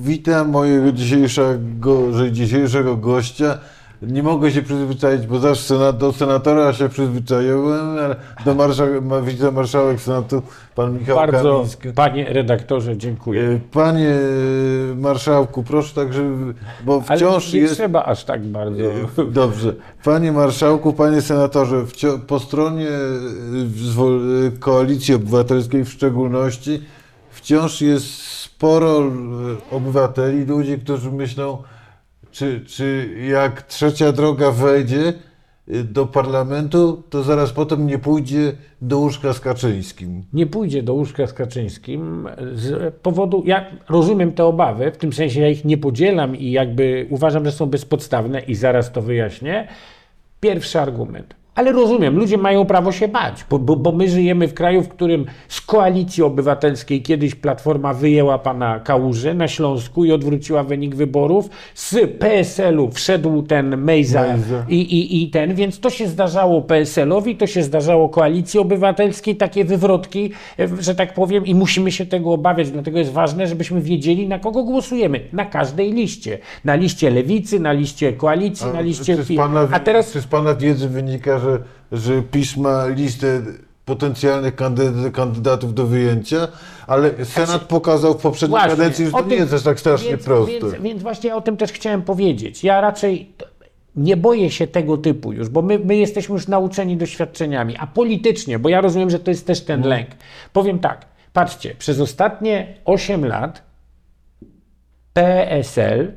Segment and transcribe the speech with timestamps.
[0.00, 1.98] Witam mojego dzisiejszego,
[2.30, 3.58] dzisiejszego gościa.
[4.02, 10.00] Nie mogę się przyzwyczaić, bo zawsze do senatora się przyzwyczaiłem, ale do marszał, ma- wicemarszałek
[10.00, 10.42] Senatu,
[10.74, 11.88] pan Michał Bardzo, Kamiński.
[11.92, 13.60] panie redaktorze, dziękuję.
[13.72, 17.74] Panie y, marszałku, proszę tak, żeby, bo Ale wciąż nie jest...
[17.74, 18.82] Trzeba aż tak bardzo.
[19.30, 19.74] Dobrze.
[20.04, 21.84] Panie marszałku, panie senatorze,
[22.26, 26.82] po stronie y, y, Koalicji Obywatelskiej w szczególności
[27.30, 29.10] wciąż jest sporo y,
[29.70, 31.62] obywateli, ludzi, którzy myślą,
[32.32, 35.12] czy, czy jak trzecia droga wejdzie
[35.68, 40.22] y, do parlamentu, to zaraz potem nie pójdzie do łóżka z Kaczyńskim.
[40.32, 45.40] Nie pójdzie do łóżka z Kaczyńskim z powodu, ja rozumiem te obawy, w tym sensie
[45.40, 49.68] ja ich nie podzielam i jakby uważam, że są bezpodstawne i zaraz to wyjaśnię.
[50.40, 51.34] Pierwszy argument.
[51.54, 54.88] Ale rozumiem, ludzie mają prawo się bać, bo, bo, bo my żyjemy w kraju, w
[54.88, 61.48] którym z koalicji obywatelskiej kiedyś Platforma wyjęła pana Kałużę na Śląsku i odwróciła wynik wyborów.
[61.74, 64.24] Z PSL-u wszedł ten Mejza
[64.68, 69.64] i, i, i ten, więc to się zdarzało PSL-owi, to się zdarzało Koalicji Obywatelskiej, takie
[69.64, 74.28] wywrotki, e, że tak powiem, i musimy się tego obawiać, dlatego jest ważne, żebyśmy wiedzieli,
[74.28, 75.20] na kogo głosujemy.
[75.32, 76.38] Na każdej liście.
[76.64, 79.16] Na liście Lewicy, na liście Koalicji, na liście...
[79.16, 81.58] czy, z pana, A teraz czy z pana wiedzy wynika, że,
[81.92, 83.42] że PiS ma listę
[83.84, 86.48] potencjalnych kandydat, kandydatów do wyjęcia,
[86.86, 89.80] ale Senat pokazał w poprzedniej Właśnie, kadencji, że to o nie tym- jest aż tak
[89.80, 90.52] strasznie więc, proste.
[90.60, 92.64] Więc, więc właśnie ja o tym też chciałem powiedzieć.
[92.64, 93.32] Ja raczej
[93.96, 98.58] nie boję się tego typu już, bo my, my jesteśmy już nauczeni doświadczeniami, a politycznie,
[98.58, 99.66] bo ja rozumiem, że to jest też No.
[99.66, 100.08] ten lęk.
[100.52, 103.62] Powiem tak, patrzcie, przez ostatnie 8 lat
[105.12, 106.12] PSL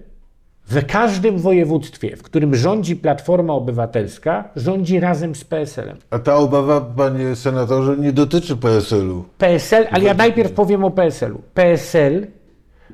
[0.69, 5.97] w każdym województwie, w którym rządzi Platforma Obywatelska, rządzi razem z PSL-em.
[6.09, 9.23] A ta obawa, panie senatorze, nie dotyczy PSL-u.
[9.37, 11.41] PSL, ale ja najpierw powiem o PSL-u.
[11.53, 12.27] PSL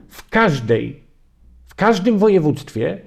[0.09, 1.03] w każdej,
[1.67, 3.01] w każdym województwie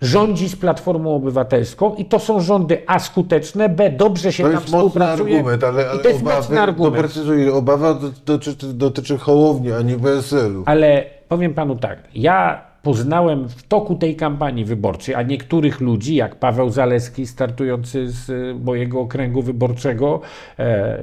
[0.00, 4.60] rządzi z Platformą Obywatelską i to są rządy A skuteczne, B dobrze się To tam
[4.62, 5.36] współpracuje.
[5.36, 6.94] argument, ale, I ale to jest obawy, mocny argument.
[6.94, 10.62] doprecyzuję, obawa do- dotyczy, dotyczy Hołowni, a nie PSL-u.
[10.66, 16.36] Ale powiem panu tak, ja poznałem w toku tej kampanii wyborczej, a niektórych ludzi, jak
[16.36, 20.20] Paweł Zaleski, startujący z y, mojego okręgu wyborczego,
[20.58, 21.02] e, e,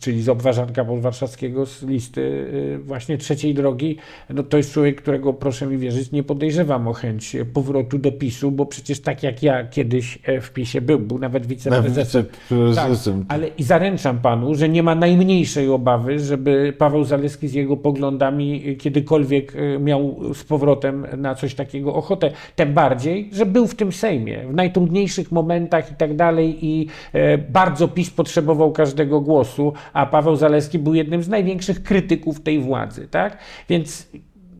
[0.00, 2.46] czyli z Obwarzanka Podwarszawskiego, z listy
[2.84, 3.96] właśnie trzeciej drogi,
[4.30, 8.50] no to jest człowiek, którego proszę mi wierzyć, nie podejrzewam o chęć powrotu do PiSu,
[8.50, 12.24] bo przecież tak jak ja kiedyś e, w PiSie był, był nawet wiceprezesem.
[12.24, 13.24] wiceprezesem.
[13.24, 17.76] Tak, ale i zaręczam panu, że nie ma najmniejszej obawy, żeby Paweł Zaleski z jego
[17.76, 22.30] poglądami kiedykolwiek miał z powrotem na coś takiego ochotę.
[22.56, 27.38] Tym bardziej, że był w tym Sejmie, w najtrudniejszych momentach i tak dalej i e,
[27.38, 33.08] bardzo PiS potrzebował każdego głosu, a Paweł Zaleski był jednym z największych krytyków tej władzy,
[33.10, 33.38] tak?
[33.68, 34.08] Więc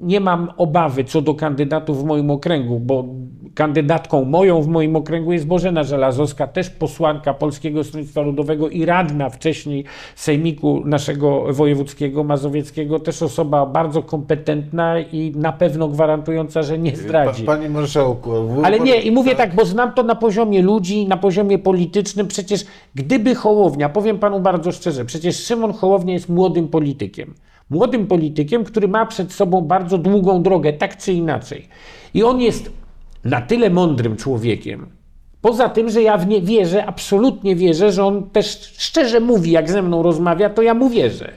[0.02, 3.04] nie mam obawy co do kandydatów w moim okręgu, bo
[3.54, 9.30] kandydatką moją w moim okręgu jest Bożena Żelazowska, też posłanka Polskiego Stronnictwa Ludowego i radna
[9.30, 9.84] wcześniej
[10.16, 17.44] Sejmiku naszego wojewódzkiego, mazowieckiego, też osoba bardzo kompetentna i na pewno gwarantująca, że nie zdradzi.
[17.44, 18.30] Pa, panie marszałku,
[18.64, 22.28] Ale nie, i mówię tak, bo znam to na poziomie ludzi, na poziomie politycznym.
[22.28, 22.64] Przecież
[22.94, 27.34] gdyby Hołownia, powiem panu bardzo szczerze, przecież Szymon Hołownia jest młodym politykiem.
[27.70, 31.68] Młodym politykiem, który ma przed sobą bardzo długą drogę, tak czy inaczej.
[32.14, 32.70] I on jest
[33.24, 34.86] na tyle mądrym człowiekiem.
[35.40, 39.70] Poza tym, że ja w nie wierzę, absolutnie wierzę, że on też szczerze mówi, jak
[39.70, 41.32] ze mną rozmawia, to ja mu wierzę.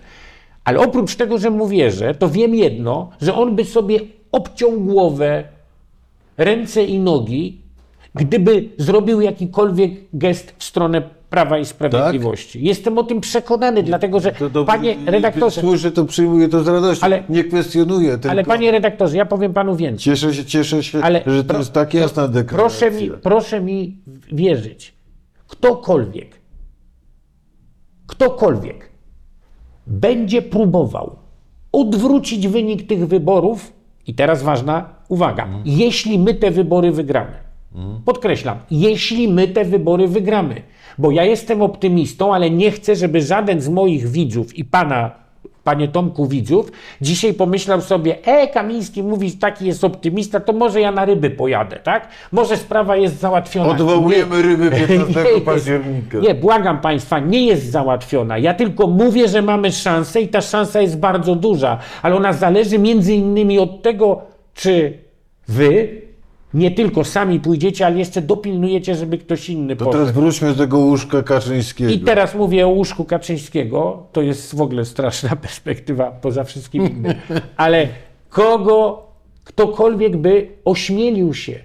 [0.64, 4.00] Ale oprócz tego, że mu wierzę, to wiem jedno, że on by sobie
[4.31, 5.44] obciął głowę,
[6.38, 7.62] ręce i nogi,
[8.16, 12.63] gdyby zrobił jakikolwiek gest w stronę Prawa i Sprawiedliwości.
[12.66, 17.06] Jestem o tym przekonany, dlatego że, To panie redaktorze, Słyszę to, przyjmuję to z radością.
[17.06, 18.30] Ale- nie kwestionuję tylko.
[18.30, 20.03] ale panie redaktorze, ja powiem panu więcej.
[20.03, 22.58] Cieszę się, cieszę się Ale że to pro- jest tak jasna deklaracja.
[22.90, 23.97] Proszę mi, proszę mi
[24.31, 24.94] wierzyć.
[25.47, 26.40] Ktokolwiek,
[28.08, 28.90] ktokolwiek
[29.88, 31.16] będzie próbował
[31.72, 33.73] odwrócić wynik tych wyborów,
[34.08, 35.64] i teraz ważna uwaga, Mhm.
[35.66, 37.32] jeśli my te wybory wygramy.
[38.05, 40.61] Podkreślam, jeśli my te wybory wygramy,
[40.97, 45.12] bo ja jestem optymistą, ale nie chcę, żeby żaden z moich widzów i pana,
[45.64, 46.72] panie Tomku, widzów,
[47.02, 51.80] dzisiaj pomyślał sobie, e, Kamiński mówi, taki jest optymista, to może ja na ryby pojadę,
[51.84, 52.08] tak?
[52.32, 53.70] Może sprawa jest załatwiona.
[53.70, 55.46] Odwołujemy ryby 15 Nie jest.
[55.46, 56.18] października.
[56.18, 58.38] Nie, błagam Państwa, nie jest załatwiona.
[58.38, 62.80] Ja tylko mówię, że mamy szansę i ta szansa jest bardzo duża, ale ona zależy
[62.80, 64.22] między innymi od tego,
[64.53, 65.06] czy
[65.47, 66.02] Wy
[66.55, 70.03] nie tylko sami pójdziecie, ale jeszcze dopilnujecie, żeby ktoś inny To poszedł.
[70.03, 71.91] teraz wróćmy do tego łóżka Kaczyńskiego.
[71.91, 74.07] I teraz mówię o łóżku Kaczyńskiego.
[74.11, 77.13] To jest w ogóle straszna perspektywa poza wszystkim innym.
[77.57, 77.87] Ale
[78.29, 79.05] kogo
[79.43, 81.59] ktokolwiek by ośmielił się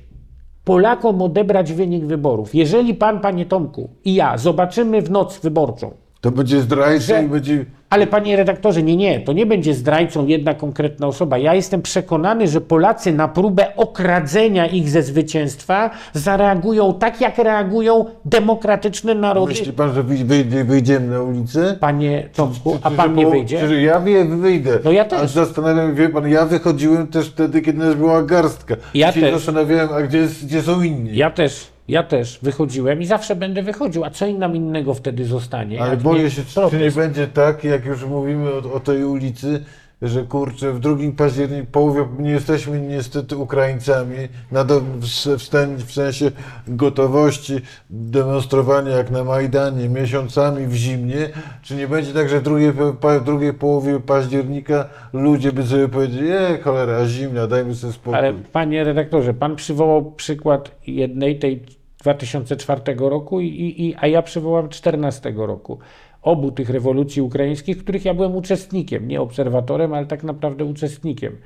[0.64, 2.54] Polakom odebrać wynik wyborów.
[2.54, 5.90] Jeżeli pan, panie Tomku i ja zobaczymy w noc wyborczą,
[6.20, 7.64] To będzie zdrajca Że- i będzie...
[7.90, 11.38] ale panie redaktorze, nie, nie, to nie będzie zdrajcą jedna konkretna osoba.
[11.38, 18.04] Ja jestem przekonany, że Polacy na próbę okradzenia ich ze zwycięstwa zareagują tak, jak reagują
[18.24, 19.48] demokratyczne narody.
[19.52, 21.76] Myśli pan, że wyj- wyjdzie, wyjdziemy na ulicę?
[21.80, 23.82] Panie Tomku, a pan nie wyjdzie?
[23.82, 24.78] Ja wie, wyjdę.
[24.84, 25.30] No ja A też.
[25.30, 28.74] zastanawiam się, wie pan, ja wychodziłem też wtedy, kiedy nas była garstka.
[28.94, 29.34] Ja się też.
[29.34, 31.16] zastanawiałem, a gdzie, gdzie są inni?
[31.16, 34.04] Ja też, ja też wychodziłem i zawsze będę wychodził.
[34.04, 35.80] A co im nam innego wtedy zostanie?
[35.80, 38.80] Ale jak boję nie się, czy, czy nie będzie tak, jak już mówimy o, o
[38.80, 39.64] tej ulicy,
[40.02, 44.16] że kurczę, w drugim października, połowie, nie jesteśmy niestety Ukraińcami,
[44.52, 45.06] na do, w,
[45.38, 46.30] w, sen- w sensie
[46.68, 47.60] gotowości
[47.90, 51.28] demonstrowania jak na Majdanie miesiącami w zimnie,
[51.62, 56.30] czy nie będzie tak, że w drugiej, w drugiej połowie października ludzie by sobie powiedzieli,
[56.30, 58.18] e cholera, zimna, dajmy sobie spokój.
[58.18, 61.62] Ale panie redaktorze, pan przywołał przykład jednej, tej
[62.00, 65.78] 2004 roku, i, i, a ja przywołam 2014 roku.
[66.22, 71.36] Obu tych rewolucji ukraińskich, których ja byłem uczestnikiem, nie obserwatorem, ale tak naprawdę uczestnikiem.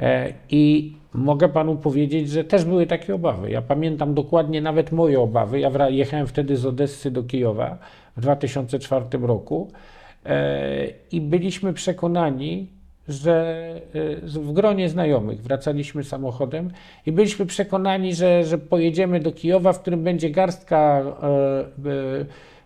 [0.00, 3.50] E, I mogę panu powiedzieć, że też były takie obawy.
[3.50, 5.60] Ja pamiętam dokładnie nawet moje obawy.
[5.60, 7.78] Ja jechałem wtedy z Odessy do Kijowa
[8.16, 9.70] w 2004 roku
[10.26, 12.66] e, i byliśmy przekonani,
[13.08, 16.70] że e, w gronie znajomych wracaliśmy samochodem
[17.06, 21.04] i byliśmy przekonani, że, że pojedziemy do Kijowa, w którym będzie garstka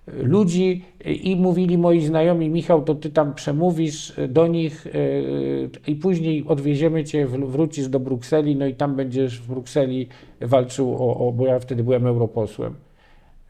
[0.07, 6.45] ludzi i mówili moi znajomi, Michał, to ty tam przemówisz do nich yy, i później
[6.47, 10.09] odwieziemy cię, wr- wrócisz do Brukseli, no i tam będziesz w Brukseli
[10.41, 12.75] walczył o, o bo ja wtedy byłem europosłem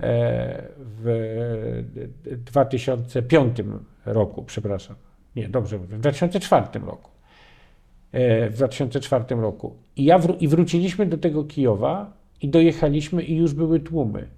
[0.00, 1.84] e, w
[2.24, 3.56] 2005
[4.06, 4.96] roku, przepraszam.
[5.36, 7.10] Nie, dobrze mówię, w 2004 roku.
[8.12, 9.76] E, w 2004 roku.
[9.96, 12.12] I, ja I wróciliśmy do tego Kijowa
[12.42, 14.28] i dojechaliśmy i już były tłumy.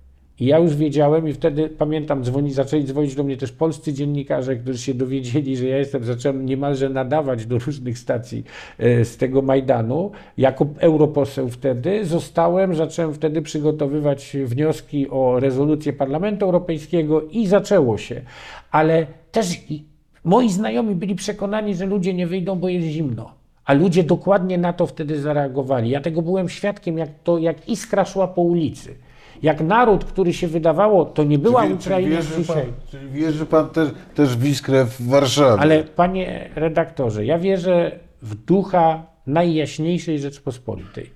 [0.40, 4.56] I ja już wiedziałem i wtedy pamiętam, dzwoni, zaczęli dzwonić do mnie też polscy dziennikarze,
[4.56, 8.44] którzy się dowiedzieli, że ja jestem, zacząłem niemalże nadawać do różnych stacji
[8.78, 10.10] e, z tego Majdanu.
[10.38, 18.22] Jako europoseł wtedy zostałem, zacząłem wtedy przygotowywać wnioski o rezolucję Parlamentu Europejskiego i zaczęło się.
[18.70, 19.84] Ale też i
[20.24, 23.34] moi znajomi byli przekonani, że ludzie nie wyjdą, bo jest zimno.
[23.64, 25.90] A ludzie dokładnie na to wtedy zareagowali.
[25.90, 28.94] Ja tego byłem świadkiem, jak to, jak iskra szła po ulicy.
[29.42, 32.56] Jak naród, który się wydawało, to nie była Czy wie- Ukraina czy wierzy dzisiaj.
[32.62, 35.62] pan, Czyli wierzy pan też, też w iskrę w Warszawie?
[35.62, 41.10] Ale panie redaktorze, ja wierzę w ducha Najjaśniejszej Rzeczpospolitej.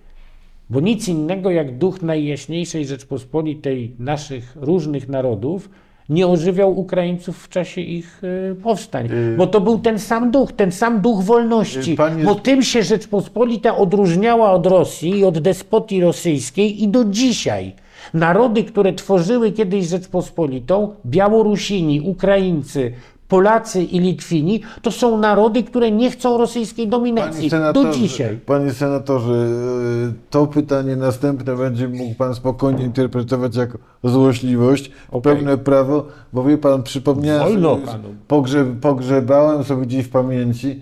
[0.70, 5.70] Bo nic innego jak duch Najjaśniejszej Rzeczpospolitej naszych różnych narodów
[6.08, 9.08] nie ożywiał Ukraińców w czasie ich y, powstań.
[9.36, 11.92] Bo to był ten sam duch, ten sam duch wolności.
[11.92, 17.04] Y, panie- Bo tym się Rzeczpospolita odróżniała od Rosji i od despotii rosyjskiej i do
[17.04, 17.74] dzisiaj.
[18.14, 22.92] Narody, które tworzyły kiedyś Rzeczpospolitą, Białorusini, Ukraińcy,
[23.28, 27.50] Polacy i Litwini, to są narody, które nie chcą rosyjskiej dominacji.
[27.74, 28.38] Do dzisiaj.
[28.46, 35.22] Panie senatorze, e, to pytanie następne będzie mógł pan spokojnie interpretować jako złośliwość, Okej.
[35.36, 38.08] pełne prawo, bo wie pan, przypomniałem Wolno sobie, panu.
[38.28, 40.80] pogrze, pogrzebałem sobie gdzieś w pamięci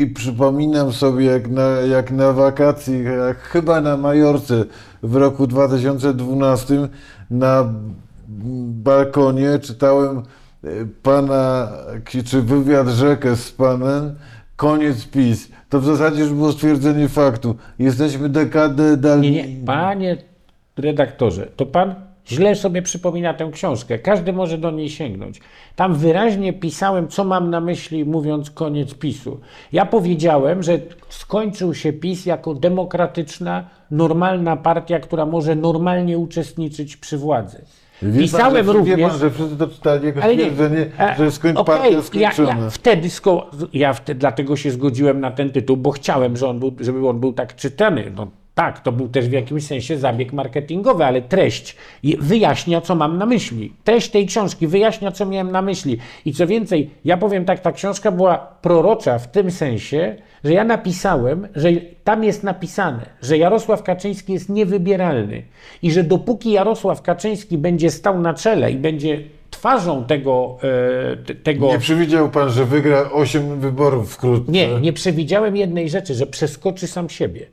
[0.00, 4.64] i przypominam sobie jak na, jak na wakacji, jak chyba na Majorce
[5.02, 6.88] w roku 2012
[7.30, 7.72] na
[8.68, 10.18] balkonie czytałem
[10.64, 10.68] e,
[11.02, 11.68] pana,
[12.24, 14.14] czy wywiad rzekę z panem,
[14.56, 15.48] koniec PiS.
[15.68, 17.56] To w zasadzie już było stwierdzenie faktu.
[17.78, 19.30] Jesteśmy dekadę dalej.
[19.30, 20.16] Nie, nie, panie
[20.76, 21.94] redaktorze, to pan
[22.28, 23.98] źle sobie przypomina tę książkę.
[23.98, 25.40] Każdy może do niej sięgnąć.
[25.76, 29.40] Tam wyraźnie pisałem, co mam na myśli, mówiąc koniec PiSu.
[29.72, 37.18] Ja powiedziałem, że skończył się PiS jako demokratyczna, normalna partia, która może normalnie uczestniczyć przy
[37.18, 37.64] władzy.
[38.02, 38.96] Wie Pisałem pan, że, również.
[38.96, 40.86] Wie pan, że wszyscy to czytali jako Ale nie, stwierdzenie,
[41.18, 42.64] że skończ okej, partia ja, skończona.
[42.64, 46.58] ja wtedy, sko- ja wtedy dlatego się zgodziłem na ten tytuł, bo chciałem, że on
[46.58, 48.12] był, żeby on był tak czytany.
[48.16, 48.26] No,
[48.58, 51.76] tak, to był też w jakimś sensie zabieg marketingowy, ale treść
[52.20, 53.72] wyjaśnia, co mam na myśli.
[53.84, 55.98] Treść tej książki wyjaśnia, co miałem na myśli.
[56.24, 60.64] I co więcej, ja powiem tak, ta książka była prorocza w tym sensie, że ja
[60.64, 61.68] napisałem, że
[62.04, 65.42] tam jest napisane, że Jarosław Kaczyński jest niewybieralny
[65.82, 70.56] i że dopóki Jarosław Kaczyński będzie stał na czele i będzie twarzą tego,
[71.12, 74.52] e, te- tego Nie przewidział pan, że wygra 8 wyborów wkrótce.
[74.52, 77.46] nie, nie przewidziałem jednej rzeczy, że przeskoczy sam siebie.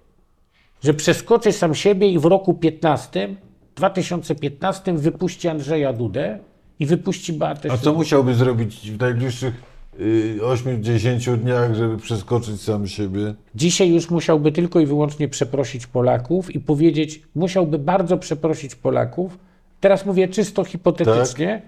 [0.86, 3.36] Że przeskoczy sam siebie i w roku 15,
[3.76, 6.40] 2015 wypuści Andrzeja Dudę
[6.80, 9.54] i wypuści Beatę A co musiałby zrobić w najbliższych
[10.00, 13.34] y, 8-10 dniach, żeby przeskoczyć sam siebie.
[13.56, 19.38] Dzisiaj już musiałby tylko i wyłącznie przeprosić Polaków i powiedzieć, musiałby bardzo przeprosić Polaków.
[19.80, 21.62] Teraz mówię czysto hipotetycznie,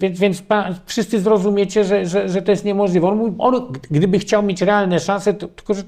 [0.00, 3.08] więc, więc pa, wszyscy zrozumiecie, że, że, że to jest niemożliwe.
[3.08, 5.82] On, on, gdyby chciał mieć realne szanse, to, tylko że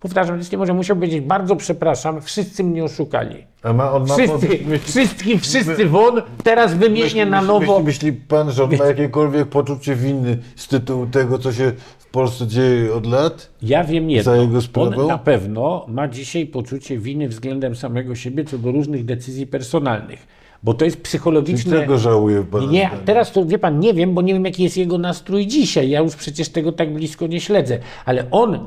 [0.00, 0.76] powtarzam, jest niemożliwe.
[0.76, 3.36] Musiał powiedzieć, bardzo przepraszam, wszyscy mnie oszukali.
[3.62, 7.80] A ma, on ma Wszyscy, myśli, wszyscy, wszyscy won, teraz wymienię myśli, na nowo.
[7.80, 12.06] Myśli, myśli pan, że on ma jakiekolwiek poczucie winy z tytułu tego, co się w
[12.06, 13.50] Polsce dzieje od lat?
[13.62, 14.32] Ja wiem jedno.
[14.32, 15.00] Za jego sprawą?
[15.00, 20.26] On na pewno ma dzisiaj poczucie winy względem samego siebie co do różnych decyzji personalnych,
[20.62, 21.80] bo to jest psychologiczne.
[21.80, 22.70] tego żałuje pan?
[22.70, 25.90] Nie, teraz to wie pan, nie wiem, bo nie wiem, jaki jest jego nastrój dzisiaj.
[25.90, 28.66] Ja już przecież tego tak blisko nie śledzę, ale on.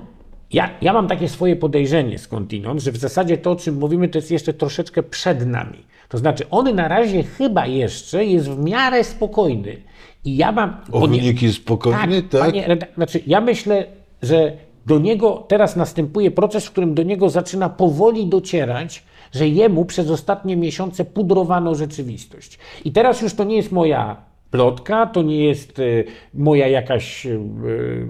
[0.53, 4.17] Ja, ja mam takie swoje podejrzenie skądinąd, że w zasadzie to, o czym mówimy, to
[4.17, 5.77] jest jeszcze troszeczkę przed nami.
[6.09, 9.77] To znaczy, on na razie chyba jeszcze jest w miarę spokojny.
[10.25, 10.77] I ja mam.
[10.91, 12.41] O wyniki spokojny, tak?
[12.41, 13.85] Panie, redak- znaczy, ja myślę,
[14.21, 14.53] że
[14.85, 20.09] do niego teraz następuje proces, w którym do niego zaczyna powoli docierać, że jemu przez
[20.09, 22.59] ostatnie miesiące pudrowano rzeczywistość.
[22.85, 27.39] I teraz już to nie jest moja plotka, to nie jest y, moja jakaś, y,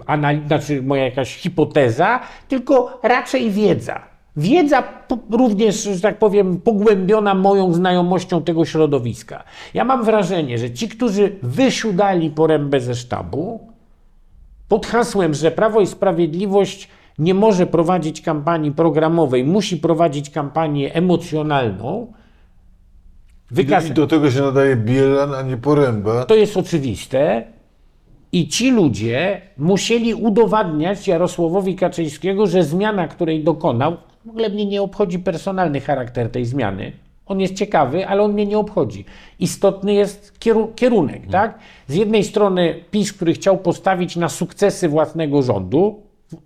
[0.08, 4.02] anali- znaczy moja jakaś hipoteza, tylko raczej wiedza.
[4.38, 4.84] Wiedza
[5.32, 9.44] również, że tak powiem, pogłębiona moją znajomością tego środowiska.
[9.74, 13.60] Ja mam wrażenie, że ci, którzy wysiudali porębę ze sztabu,
[14.68, 22.14] pod hasłem, że Prawo i Sprawiedliwość nie może prowadzić kampanii programowej, musi prowadzić kampanię emocjonalną,
[23.54, 23.88] wykaz...
[23.88, 26.26] I do tego się nadaje Bielan, a nie Poręba.
[26.26, 27.44] to jest oczywiste.
[28.32, 34.82] I ci ludzie musieli udowadniać Jarosławowi Kaczyńskiego, że zmiana, której dokonał, w ogóle mnie nie
[34.82, 36.92] obchodzi personalny charakter tej zmiany.
[37.26, 39.06] On jest ciekawy, ale on mnie nie obchodzi.
[39.40, 41.60] Istotny jest kieru- kierunek, tak?
[41.88, 46.02] Z jednej strony PiS, który chciał postawić na sukcesy własnego rządu,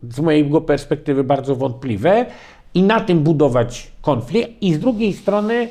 [0.09, 2.25] z mojego perspektywy bardzo wątpliwe,
[2.73, 5.69] i na tym budować konflikt, i z drugiej strony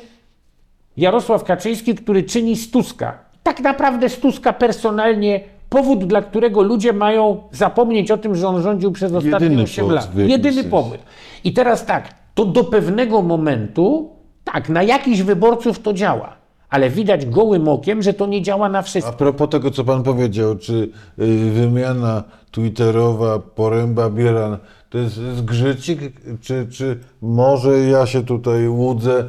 [0.97, 3.17] Jarosław Kaczyński, który czyni z Tuska.
[3.43, 5.39] Tak naprawdę z Tuska personalnie
[5.69, 9.83] powód, dla którego ludzie mają zapomnieć o tym, że on rządził przez ostatnie Jedyny 8
[9.85, 10.15] powód lat.
[10.15, 10.97] Jedyny powód.
[11.43, 14.09] I teraz tak, to do pewnego momentu,
[14.43, 16.35] tak, na jakichś wyborców to działa,
[16.69, 19.17] ale widać gołym okiem, że to nie działa na A wszystkich.
[19.17, 20.89] propos tego, co pan powiedział, czy
[21.19, 24.57] y, wymiana twitterowa Poręba Bielan
[24.89, 25.99] to jest zgrzycik,
[26.41, 29.25] czy, czy może ja się tutaj łudzę,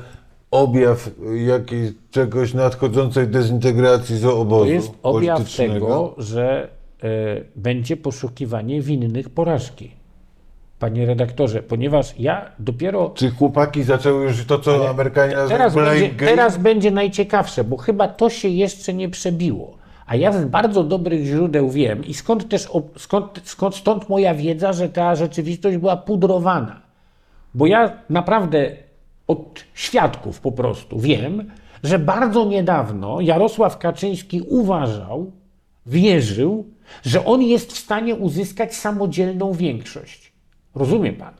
[0.50, 1.10] objaw
[1.46, 6.68] jakiejś czegoś nadchodzącej dezintegracji z obozu To jest objaw tego, że
[7.02, 7.08] e,
[7.56, 9.90] będzie poszukiwanie winnych porażki.
[10.78, 16.56] Panie redaktorze, ponieważ ja dopiero Czy chłopaki zaczęły już to, co Amerykanie nazywają będzie, teraz
[16.56, 19.78] będzie najciekawsze, bo chyba to się jeszcze nie przebiło.
[20.06, 24.72] A ja z bardzo dobrych źródeł wiem i skąd też skąd, skąd stąd moja wiedza,
[24.72, 26.80] że ta rzeczywistość była pudrowana.
[27.54, 28.76] Bo ja naprawdę
[29.28, 31.50] od świadków po prostu wiem,
[31.82, 35.32] że bardzo niedawno Jarosław Kaczyński uważał,
[35.86, 36.64] wierzył,
[37.02, 40.32] że on jest w stanie uzyskać samodzielną większość.
[40.74, 41.34] Rozumie pan?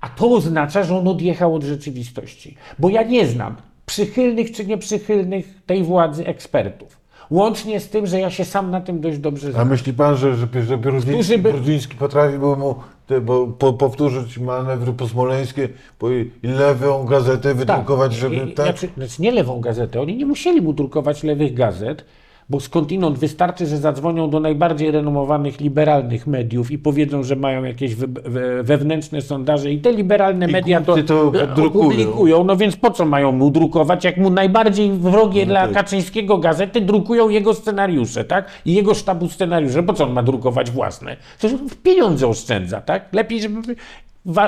[0.00, 2.56] A to oznacza, że on odjechał od rzeczywistości.
[2.78, 7.00] Bo ja nie znam przychylnych czy nieprzychylnych tej władzy ekspertów.
[7.30, 9.68] Łącznie z tym, że ja się sam na tym dość dobrze A znam.
[9.68, 12.74] myśli pan, że, że, że Brudziński, by- Brudziński potrafiłby mu
[13.06, 15.68] te, bo, po, powtórzyć manewry posmoleńskie,
[16.00, 18.66] bo i lewą gazetę wydrukować, żeby I- i- tak?
[18.66, 20.00] Znaczy, znaczy nie lewą gazetę.
[20.00, 22.04] Oni nie musieli mu drukować lewych gazet,
[22.48, 27.94] bo skądinąd wystarczy, że zadzwonią do najbardziej renomowanych liberalnych mediów i powiedzą, że mają jakieś
[27.94, 32.44] we, we, wewnętrzne sondaże i te liberalne I media to, to e, opublikują.
[32.44, 35.72] No więc po co mają mu drukować, jak mu najbardziej wrogie dla tak.
[35.74, 38.50] Kaczyńskiego gazety drukują jego scenariusze, tak?
[38.64, 39.82] I jego sztabu scenariusze.
[39.82, 41.16] Po co on ma drukować własne?
[41.38, 43.08] Przecież on pieniądze oszczędza, tak?
[43.12, 43.76] Lepiej, żeby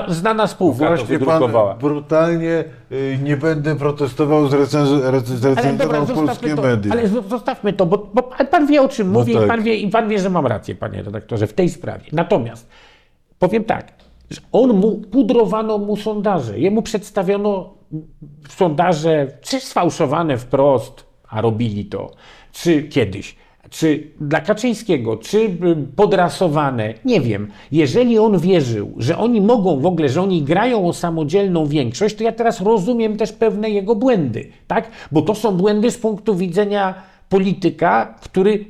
[0.07, 1.75] znana spółka to Właśnie pan wydrukowała.
[1.75, 4.75] brutalnie y, nie będę protestował, rec-
[5.07, 6.91] Ale zrecenzował dobra, zostawmy polskie to, media.
[6.91, 9.43] ale zo- zostawmy to, bo, bo pan- pan wie o czym mówię tak.
[9.43, 12.05] i, pan wie, i pan wie, że mam rację, panie redaktorze, w tej sprawie.
[12.11, 12.69] Natomiast
[13.39, 13.93] powiem tak,
[14.29, 17.73] że on mu, pudrowano mu sondaże, jemu przedstawiono
[18.49, 22.11] sondaże, czy sfałszowane wprost, a robili to,
[22.51, 23.35] czy kiedyś,
[23.69, 25.57] czy dla Kaczyńskiego, czy
[25.95, 27.47] podrasowane, nie wiem.
[27.71, 32.23] Jeżeli on wierzył, że oni mogą w ogóle, że oni grają o samodzielną większość, to
[32.23, 34.91] ja teraz rozumiem też pewne jego błędy, tak?
[35.11, 36.93] Bo to są błędy z punktu widzenia
[37.29, 38.65] polityka, który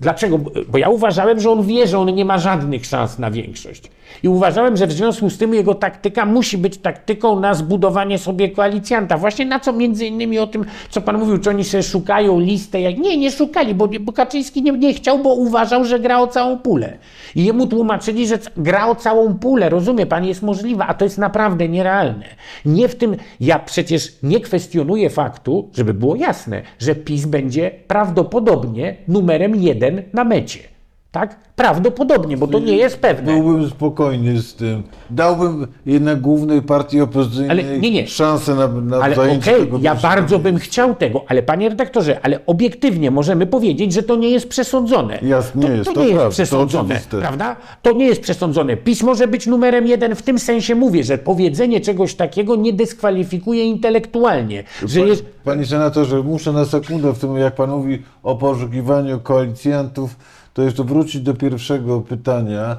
[0.00, 0.38] Dlaczego?
[0.68, 3.90] Bo ja uważałem, że on wie, że on nie ma żadnych szans na większość.
[4.22, 8.50] I uważałem, że w związku z tym jego taktyka musi być taktyką na zbudowanie sobie
[8.50, 9.18] koalicjanta.
[9.18, 12.80] Właśnie na co między innymi o tym, co pan mówił, czy oni sobie szukają listę.
[12.80, 12.98] Jak...
[12.98, 16.58] Nie, nie szukali, bo, bo Kaczyński nie, nie chciał, bo uważał, że gra o całą
[16.58, 16.98] pulę.
[17.34, 19.68] I jemu tłumaczyli, że gra o całą pulę.
[19.68, 22.24] Rozumie pan, jest możliwa, a to jest naprawdę nierealne.
[22.64, 28.96] Nie w tym, ja przecież nie kwestionuję faktu, żeby było jasne, że PiS będzie prawdopodobnie
[29.08, 30.71] numerem jeden na mecie.
[31.12, 31.36] Tak?
[31.56, 33.32] Prawdopodobnie, bo to nie jest pewne.
[33.32, 34.82] Byłbym spokojny z tym.
[35.10, 38.08] Dałbym jednak głównej partii opozycyjnej Ale nie, nie.
[38.08, 42.20] szansę na, na Ale zajęcie okej, tego ja bardzo bym chciał tego, ale panie redaktorze,
[42.22, 45.18] ale obiektywnie możemy powiedzieć, że to nie jest przesądzone.
[45.22, 47.18] Jasne, to, nie jest, to to nie jest prawda, to przesądzone, oczywiste.
[47.18, 47.56] prawda?
[47.82, 48.76] To nie jest przesądzone.
[48.76, 53.64] PiS może być numerem jeden, w tym sensie mówię, że powiedzenie czegoś takiego nie dyskwalifikuje
[53.64, 55.24] intelektualnie, że jest...
[55.44, 60.16] Panie senatorze, muszę na sekundę w tym, jak pan mówi o poszukiwaniu koalicjantów,
[60.54, 62.76] to jeszcze wrócić do pierwszego pytania.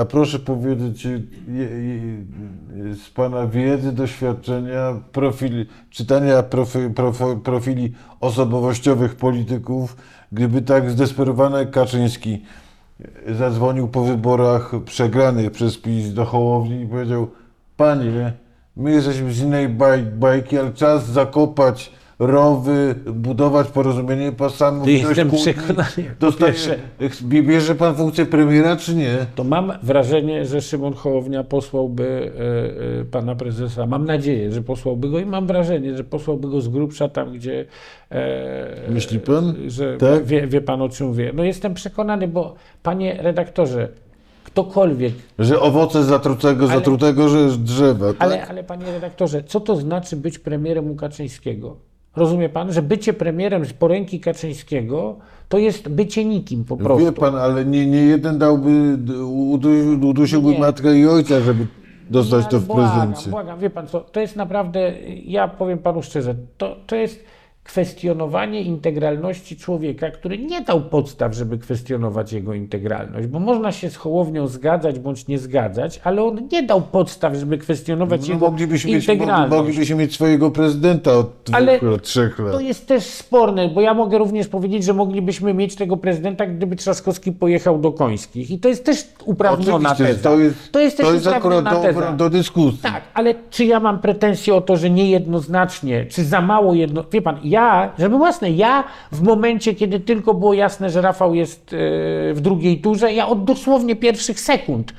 [0.00, 1.12] A proszę powiedzieć, je-
[1.54, 9.96] je- z pana wiedzy, doświadczenia, profili, czytania profi, profi, profili osobowościowych polityków,
[10.32, 12.42] gdyby tak zdesperowany Kaczyński
[13.28, 17.30] zadzwonił po wyborach przegranych przez PiS do Hołowni i powiedział
[17.76, 18.32] Panie,
[18.76, 24.80] my jesteśmy z innej baj, bajki, ale czas zakopać rowy, budować porozumienie pasami.
[24.80, 26.54] To jestem przekonany, po Dostaje,
[27.22, 29.16] bierze pan funkcję premiera, czy nie?
[29.34, 32.32] To mam wrażenie, że Szymon Hołownia posłałby
[32.96, 33.86] e, e, pana prezesa.
[33.86, 37.64] Mam nadzieję, że posłałby go i mam wrażenie, że posłałby go z grubsza tam, gdzie.
[38.10, 39.54] E, Myśli pan?
[39.66, 40.24] Że Tak?
[40.24, 41.32] wie, wie pan o czym wie.
[41.34, 43.88] No jestem przekonany, bo panie redaktorze,
[44.44, 48.16] ktokolwiek Że owoce zatrutego, Ale- zatrutego, że drzewa, tak?
[48.22, 51.76] Ale, ale panie redaktorze, co to znaczy być premierem u Kaczyńskiego?
[52.16, 55.16] Rozumie pan, że bycie premierem z poręki Kaczyńskiego
[55.48, 57.04] to jest bycie nikim po prostu.
[57.04, 60.58] Wie pan, ale nie, nie jeden dałby, udu- udusiłby Nie.
[60.58, 61.66] matkę i ojca, żeby
[62.10, 63.30] dostać Nie, to w błagam, prezencie.
[63.30, 64.92] Błagam, wie pan co, to jest naprawdę,
[65.24, 67.24] ja powiem panu szczerze, to, to jest
[67.66, 73.96] kwestionowanie integralności człowieka, który nie dał podstaw, żeby kwestionować jego integralność, bo można się z
[73.96, 78.90] Hołownią zgadzać bądź nie zgadzać, ale on nie dał podstaw, żeby kwestionować No, jego moglibyśmy,
[78.92, 79.52] mieć, integralność.
[79.52, 82.52] moglibyśmy mieć swojego prezydenta od dwóch Ale lat, trzech lat.
[82.52, 86.76] To jest też sporne, bo ja mogę również powiedzieć, że moglibyśmy mieć tego prezydenta, gdyby
[86.76, 88.50] Trzaskowski pojechał do Końskich.
[88.50, 90.30] I to jest też uprawniona Oczywiście, teza.
[90.30, 92.78] to jest, to jest to jest akurat do, do dyskusji.
[92.82, 97.04] Tak, ale czy ja mam pretensje o to, że niejednoznacznie, czy za mało jedno...
[97.12, 97.55] Wie pan, ja,
[97.98, 101.76] żeby było jasne, ja w momencie, kiedy tylko było jasne, że Rafał jest e,
[102.34, 104.92] w drugiej turze, ja od dosłownie pierwszych sekund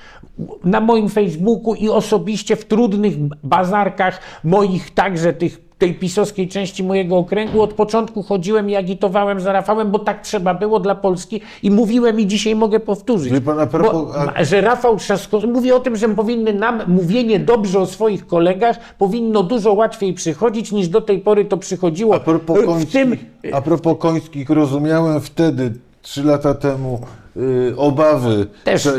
[0.64, 7.18] na moim Facebooku i osobiście w trudnych bazarkach moich także tych tej pisowskiej części mojego
[7.18, 11.72] okręgu od początku chodziłem i agitowałem za Rafałem, bo tak trzeba było dla Polski i
[11.72, 13.34] mówiłem i dzisiaj mogę powtórzyć.
[13.34, 17.40] Wie pan, a propos- bo, że Rafał Trzaskowski, mówię o tym, że powinny nam mówienie
[17.40, 22.16] dobrze o swoich kolegach powinno dużo łatwiej przychodzić niż do tej pory to przychodziło.
[22.16, 23.18] A propos, końskich, tym
[23.54, 25.74] a propos końskich, rozumiałem wtedy,
[26.08, 27.00] trzy lata temu,
[27.38, 28.90] y, obawy Też-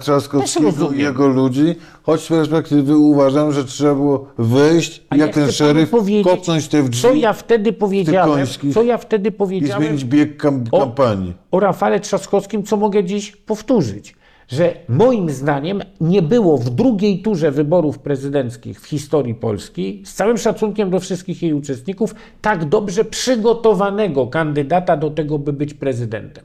[0.00, 5.34] Trzaskowskiego i jego ludzi, choć z perspektywy uważam, że trzeba było wejść A jak ja
[5.42, 5.90] ten szeryf,
[6.24, 10.36] kopnąć te w drzwi co ja wtedy powiedziałem, co ja wtedy i powiedziałem zmienić bieg
[10.36, 11.34] kam- O- kampanii.
[11.50, 14.14] o Rafale Trzaskowskim, co mogę dziś powtórzyć.
[14.48, 20.38] Że moim zdaniem nie było w drugiej turze wyborów prezydenckich w historii Polski, z całym
[20.38, 26.44] szacunkiem do wszystkich jej uczestników, tak dobrze przygotowanego kandydata do tego, by być prezydentem.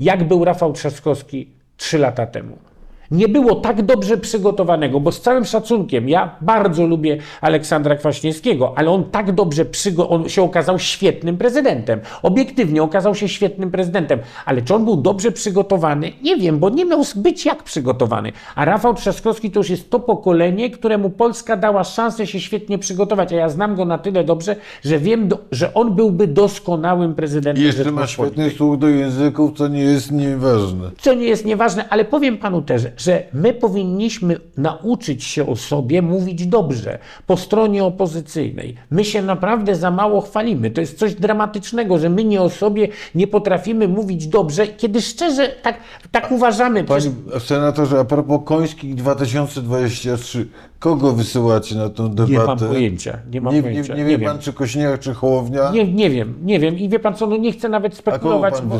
[0.00, 2.69] Jak był Rafał Trzaskowski trzy lata temu.
[3.10, 8.90] Nie było tak dobrze przygotowanego, bo z całym szacunkiem, ja bardzo lubię Aleksandra Kwaśniewskiego, ale
[8.90, 12.00] on tak dobrze przygo- on się okazał świetnym prezydentem.
[12.22, 16.12] Obiektywnie okazał się świetnym prezydentem, ale czy on był dobrze przygotowany?
[16.22, 18.32] Nie wiem, bo nie miał być jak przygotowany.
[18.54, 23.32] A Rafał Trzaskowski to już jest to pokolenie, któremu Polska dała szansę się świetnie przygotować,
[23.32, 27.64] a ja znam go na tyle dobrze, że wiem, do, że on byłby doskonałym prezydentem
[27.64, 30.90] I jeszcze ma świetny słuch do języków, co nie jest nieważne.
[31.00, 36.02] co nie jest nieważne, ale powiem panu też, że my powinniśmy nauczyć się o sobie
[36.02, 38.76] mówić dobrze po stronie opozycyjnej.
[38.90, 40.70] My się naprawdę za mało chwalimy.
[40.70, 45.48] To jest coś dramatycznego, że my nie o sobie nie potrafimy mówić dobrze, kiedy szczerze
[45.48, 45.76] tak,
[46.10, 46.84] tak uważamy.
[46.84, 50.48] Panie senatorze, a propos Końskich 2023,
[50.80, 52.32] kogo wysyłacie na tę debatę?
[52.32, 53.18] nie mam pojęcia.
[53.32, 53.94] Nie mam Nie, nie, pojęcia.
[53.96, 55.70] nie wie pan, czy Kośniak, czy Hołownia?
[55.70, 56.78] Nie, nie wiem, nie wiem.
[56.78, 58.54] I wie pan co, no nie chcę nawet a kogo spekulować.
[58.54, 58.76] pan bo-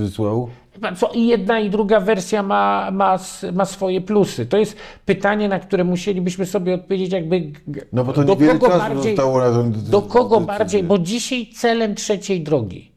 [0.00, 0.48] wysłał?
[0.80, 3.18] Pan co, i jedna i druga wersja ma, ma,
[3.52, 4.46] ma swoje plusy.
[4.46, 7.52] To jest pytanie, na które musielibyśmy sobie odpowiedzieć, jakby
[7.92, 9.16] No bo to do kogo bardziej,
[9.90, 10.58] do kogo decyzję.
[10.58, 12.92] bardziej, bo dzisiaj celem trzeciej drogi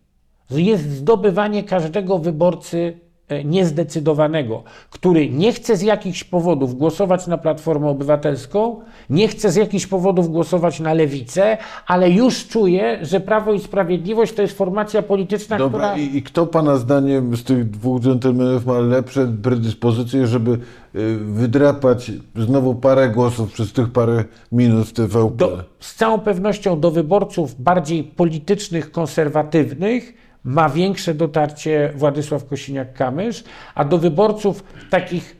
[0.51, 2.99] jest zdobywanie każdego wyborcy
[3.45, 9.87] niezdecydowanego, który nie chce z jakichś powodów głosować na Platformę Obywatelską, nie chce z jakichś
[9.87, 15.57] powodów głosować na Lewicę, ale już czuje, że Prawo i Sprawiedliwość to jest formacja polityczna,
[15.57, 15.97] Dobra, która...
[15.97, 22.11] i, i kto pana zdaniem z tych dwóch dżentelmenów ma lepsze predyspozycje, żeby y, wydrapać
[22.35, 25.35] znowu parę głosów przez tych parę minut w TVP?
[25.37, 33.43] do, z całą pewnością do wyborców bardziej politycznych, konserwatywnych ma większe dotarcie Władysław Kosiniak-Kamysz,
[33.75, 35.37] a do wyborców takich,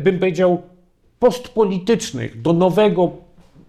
[0.00, 0.62] bym powiedział,
[1.18, 3.10] postpolitycznych, do nowego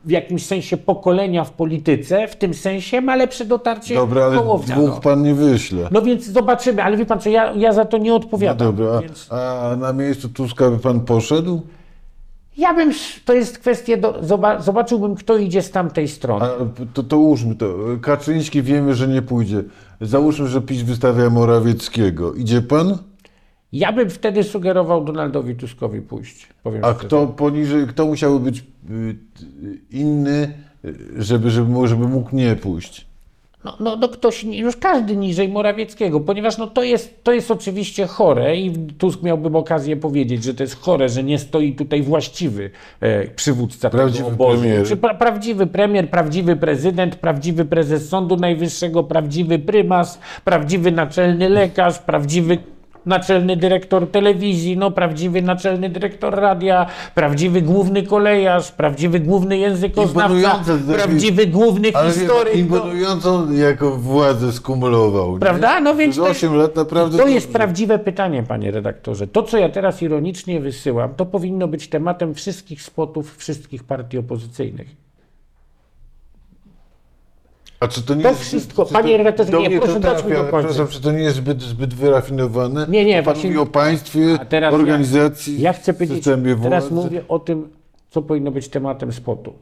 [0.06, 4.76] w jakimś sensie pokolenia w polityce, w tym sensie ma lepsze dotarcie Dobra, ale Hołownia.
[4.76, 5.02] dwóch No.
[5.02, 5.88] pan nie wyśle.
[5.92, 8.68] no więc zobaczymy, ale wie pan co, ja, ja za to nie No odpowiadam.
[8.76, 9.28] dobra, Więc...
[9.32, 11.62] a, a na miejscu Tuska by pan poszedł?
[12.58, 12.92] Ja bym,
[13.26, 16.46] to jest kwestia, do, zoba, zobaczyłbym kto idzie z tamtej strony.
[16.46, 16.50] A,
[16.94, 17.76] to, to ułóżmy to.
[18.02, 19.64] Kaczyński wiemy, że nie pójdzie.
[20.02, 22.34] Załóżmy, że PiS wystawia Morawieckiego.
[22.34, 22.98] Idzie pan?
[23.72, 26.48] Ja bym wtedy sugerował Donaldowi Tuskowi pójść.
[26.82, 29.16] A kto poniżej, kto musiałby być y,
[29.92, 30.54] inny,
[30.86, 33.11] y, żeby, żeby, żeby mógł nie pójść?
[33.64, 38.08] No, no, no ktoś, już każdy niżej Morawieckiego, ponieważ no to, jest, to jest oczywiście
[38.08, 42.72] chore i Tusk miałbym okazję powiedzieć, że to jest chore, że nie stoi tutaj właściwy
[43.00, 44.62] e, przywódca Prawdziwy tego obozu.
[44.62, 44.88] premier.
[44.88, 52.00] Czy pra, prawdziwy premier, prawdziwy prezydent, prawdziwy prezes Sądu Najwyższego, prawdziwy prymas, prawdziwy naczelny lekarz,
[52.00, 52.58] prawdziwy
[53.06, 56.86] naczelny dyrektor telewizji, no prawdziwy naczelny dyrektor radia,
[57.16, 60.60] prawdziwy główny kolejarz, prawdziwy główny językoznawca,
[60.94, 62.54] prawdziwy główny Ale wie pan, historyk.
[62.54, 62.60] no.
[62.60, 65.34] imponującą jako władzę skumulował.
[65.34, 65.40] nie?
[65.40, 65.80] Prawda?
[65.80, 67.18] No więc to- 8 lat naprawdę...
[67.18, 67.58] To jest dobrze.
[67.60, 69.28] prawdziwe pytanie, panie redaktorze.
[69.28, 75.01] To, co ja teraz ironicznie wysyłam, to powinno być tematem wszystkich spotów wszystkich partii opozycyjnych.
[77.82, 78.42] A czy to nie To jest...
[78.42, 80.72] wszystko, czy panie redaktorze, do nie, proszę dać mi ale dokończyć.
[80.72, 82.86] Przepraszam, czy to nie jest zbyt, zbyt wyrafinowane?
[82.90, 87.06] Nie, nie, Pan właśnie- mówi o państwie, teraz organizacji, Ja chcę powiedzieć, systemie teraz władzy.
[87.06, 87.70] mówię o tym,
[88.10, 89.54] co powinno być tematem spotu.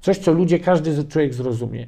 [0.00, 1.86] Coś, co ludzie, każdy człowiek zrozumie.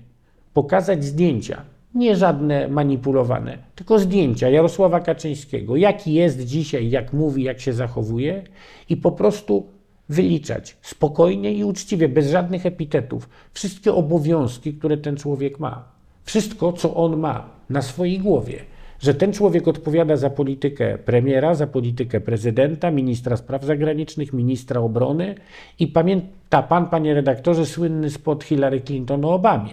[0.54, 1.62] Pokazać zdjęcia,
[1.94, 8.42] nie żadne manipulowane, tylko zdjęcia Jarosława Kaczyńskiego, jaki jest dzisiaj, jak mówi, jak się zachowuje
[8.88, 9.66] i po prostu
[10.08, 15.84] wyliczać spokojnie i uczciwie, bez żadnych epitetów, wszystkie obowiązki, które ten człowiek ma.
[16.24, 18.64] Wszystko, co on ma na swojej głowie.
[19.00, 25.34] Że ten człowiek odpowiada za politykę premiera, za politykę prezydenta, ministra spraw zagranicznych, ministra obrony
[25.78, 29.72] i pamięta pan, panie redaktorze, słynny spot Hillary Clinton o Obamie.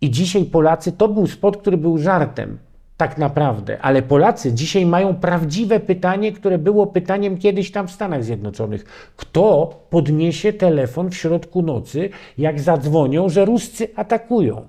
[0.00, 2.58] I dzisiaj Polacy, to był spot, który był żartem,
[3.02, 8.24] tak naprawdę, ale Polacy dzisiaj mają prawdziwe pytanie, które było pytaniem kiedyś tam w Stanach
[8.24, 8.84] Zjednoczonych.
[9.16, 14.66] Kto podniesie telefon w środku nocy, jak zadzwonią, że Ruscy atakują?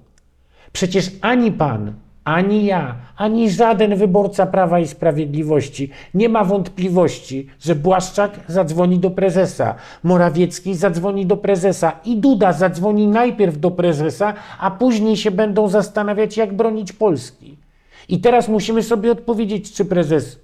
[0.72, 1.94] Przecież ani pan,
[2.24, 9.12] ani ja, ani żaden wyborca Prawa i Sprawiedliwości nie ma wątpliwości, że Błaszczak zadzwoni do
[9.12, 15.68] prezesa, Morawiecki zadzwoni do prezesa i Duda zadzwoni najpierw do prezesa, a później się będą
[15.68, 17.63] zastanawiać, jak bronić Polski.
[18.10, 20.40] I teraz musimy sobie odpowiedzieć, czy prezes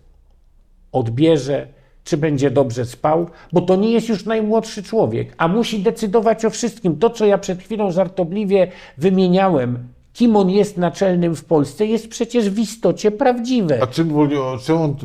[0.92, 1.68] odbierze,
[2.04, 6.50] czy będzie dobrze spał, bo to nie jest już najmłodszy człowiek, a musi decydować o
[6.50, 7.00] wszystkim.
[7.00, 9.88] To, co ja przed chwilą żartobliwie wymieniałem,
[10.20, 13.84] kim on jest naczelnym w Polsce, jest przecież w istocie prawdziwe.
[13.84, 14.10] A czym,
[14.66, 14.96] czym on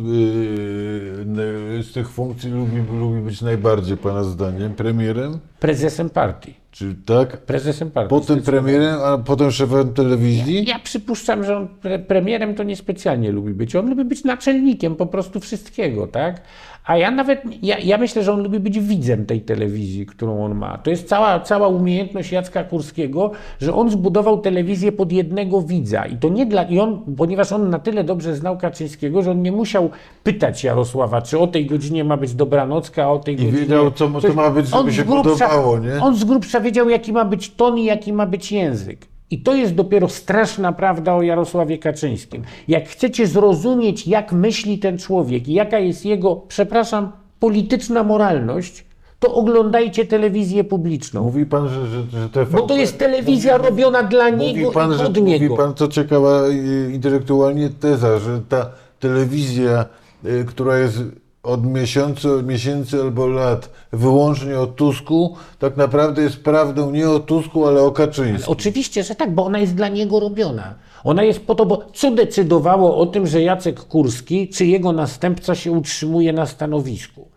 [1.77, 4.75] yy, z tych funkcji lubi, lubi być najbardziej, pana zdaniem?
[4.75, 5.39] Premierem?
[5.61, 6.55] Prezesem partii.
[6.71, 7.37] Czy tak?
[7.37, 8.11] Prezesem partii.
[8.11, 10.65] Potem premierem, a potem szefem telewizji?
[10.65, 13.77] Ja przypuszczam, że on pre premierem to niespecjalnie lubi być.
[13.77, 16.41] On lubi być naczelnikiem po prostu wszystkiego, tak?
[16.87, 20.55] A ja nawet, ja, ja myślę, że on lubi być widzem tej telewizji, którą on
[20.55, 20.79] ma.
[20.79, 26.07] To jest cała, cała umiejętność Jacka Kurskiego, że on zbudował telewizję pod jednego widza.
[26.07, 29.43] I to nie dla, i on, ponieważ on na tyle dobrze znał Kaczyńskiego, że on
[29.43, 29.91] nie musiał
[30.23, 33.61] pytać Jarosława, czy o tej godzinie ma być dobranocka, a o tej I godzinie...
[33.61, 36.03] wiedział, co to ma być, żeby on się grubsza- podobało, nie?
[36.03, 39.14] On z grubsza wiedział, jaki ma być ton i jaki ma być język.
[39.35, 42.43] I to jest dopiero straszna prawda o Jarosławie Kaczyńskim.
[42.69, 48.85] Jak chcecie zrozumieć, jak myśli ten człowiek i jaka jest jego, przepraszam, polityczna moralność,
[49.19, 51.23] to oglądajcie telewizję publiczną.
[51.23, 52.57] Mówi pan, że, że, że TVP...
[52.57, 55.57] Bo to jest telewizja robiona dla niego Mówi pan, i że, pod mówi niego.
[55.57, 56.49] pan, co ciekawa
[56.93, 58.71] intelektualnie teza, że ta
[59.01, 59.85] telewizja,
[60.25, 61.03] y, która jest
[61.45, 67.67] od miesięcy, miesięcy albo lat wyłącznie o Tusku, tak naprawdę jest prawdą nie o Tusku,
[67.67, 68.53] ale o Kaczyńskim.
[68.53, 70.75] Oczywiście, że tak, bo ona jest dla niego robiona.
[71.05, 75.55] Ona jest po to, bo co decydowało o tym, że Jacek Kurski czy jego następca
[75.55, 77.29] się utrzymuje na stanowisku?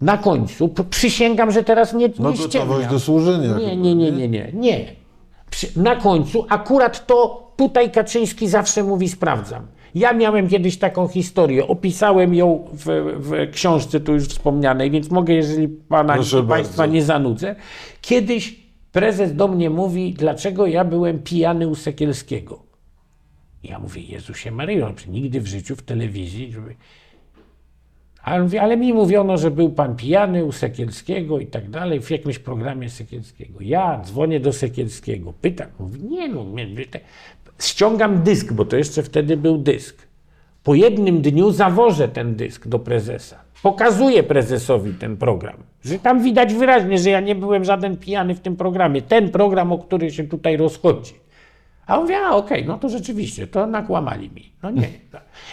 [0.00, 3.58] Na końcu, przysięgam, że teraz nie, No gotowość do służenia.
[3.58, 4.92] Nie, nie, nie, nie, nie, nie.
[5.76, 9.66] Na końcu akurat to tutaj Kaczyński zawsze mówi sprawdzam.
[9.98, 12.84] Ja miałem kiedyś taką historię, opisałem ją w,
[13.16, 16.94] w książce tu już wspomnianej, więc mogę, jeżeli pana Proszę państwa bardzo.
[16.94, 17.56] nie zanudzę.
[18.00, 18.56] Kiedyś
[18.92, 22.62] prezes do mnie mówi, dlaczego ja byłem pijany u Sekielskiego.
[23.62, 26.74] Ja mówię, Jezusie Maryjo, nigdy w życiu w telewizji, żeby...
[28.22, 32.10] Ale, mówi, ale mi mówiono, że był pan pijany u Sekielskiego i tak dalej, w
[32.10, 33.58] jakimś programie Sekielskiego.
[33.60, 36.44] Ja dzwonię do Sekielskiego, pytam, mówi, nie no,
[37.60, 40.08] ściągam dysk, bo to jeszcze wtedy był dysk.
[40.62, 43.36] Po jednym dniu zawożę ten dysk do prezesa.
[43.62, 45.56] Pokazuję prezesowi ten program.
[45.84, 49.02] Że tam widać wyraźnie, że ja nie byłem żaden pijany w tym programie.
[49.02, 51.14] Ten program, o który się tutaj rozchodzi.
[51.88, 54.52] A on mówi, a okej, no to rzeczywiście, to nakłamali mi.
[54.62, 54.88] No nie.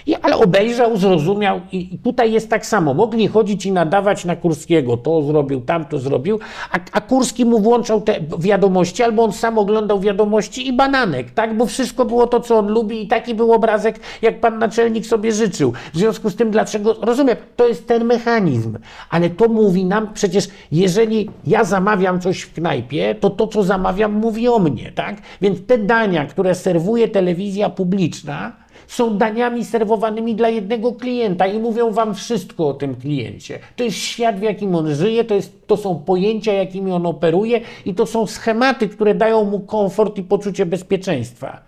[0.08, 2.94] I, ale obejrzał, zrozumiał i, i tutaj jest tak samo.
[2.94, 4.98] Mogli chodzić i nadawać na Kurskiego.
[4.98, 6.40] To zrobił, tamto zrobił,
[6.72, 11.58] a, a Kurski mu włączał te wiadomości, albo on sam oglądał wiadomości i bananek, tak?
[11.58, 15.32] Bo wszystko było to, co on lubi i taki był obrazek, jak pan naczelnik sobie
[15.32, 15.74] życzył.
[15.94, 18.78] W związku z tym, dlaczego, rozumiem, to jest ten mechanizm,
[19.10, 24.14] ale to mówi nam przecież, jeżeli ja zamawiam coś w knajpie, to to, co zamawiam,
[24.14, 25.16] mówi o mnie, tak?
[25.42, 31.92] Więc te dania, które serwuje telewizja publiczna, są daniami serwowanymi dla jednego klienta i mówią
[31.92, 33.60] wam wszystko o tym kliencie.
[33.76, 37.62] To jest świat, w jakim on żyje, to, jest, to są pojęcia, jakimi on operuje
[37.86, 41.60] i to są schematy, które dają mu komfort i poczucie bezpieczeństwa.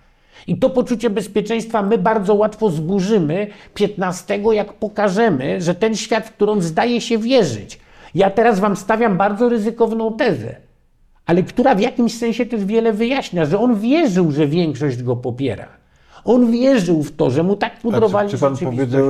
[0.48, 6.32] I to poczucie bezpieczeństwa my bardzo łatwo zburzymy 15, jak pokażemy, że ten świat, w
[6.32, 7.80] który on zdaje się wierzyć.
[8.16, 10.56] Ja teraz wam stawiam bardzo ryzykowną tezę,
[11.28, 15.68] ale która w jakimś sensie też wiele wyjaśnia, że on wierzył, że większość go popiera.
[16.26, 19.06] On wierzył w to, że mu tak A pudrowali czy, czy pan powiedział,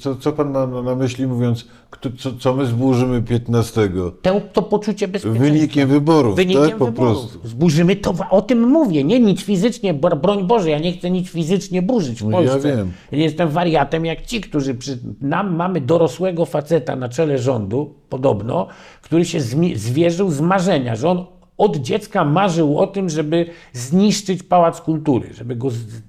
[0.00, 3.90] co, co pan ma na myśli mówiąc, kto, co, co my zburzymy 15?
[4.22, 5.44] Te, to poczucie bezpieczeństwa.
[5.54, 6.76] Wynikiem wyborów, Wynikiem tak?
[6.76, 7.18] Po wyborów.
[7.20, 7.48] prostu.
[7.48, 11.28] Zburzymy to, o tym mówię, nie nic fizycznie, bro- broń Boże, ja nie chcę nic
[11.30, 12.76] fizycznie burzyć w No ja Polsce.
[12.76, 12.92] wiem.
[13.12, 17.94] Ja nie jestem wariatem jak ci, którzy przy nam mamy dorosłego faceta na czele rządu,
[18.08, 18.66] podobno,
[19.02, 21.24] który się zmi- zwierzył z marzenia, że on
[21.58, 25.70] od dziecka marzył o tym, żeby zniszczyć Pałac Kultury, żeby go...
[25.70, 25.74] Z...
[25.76, 26.02] z-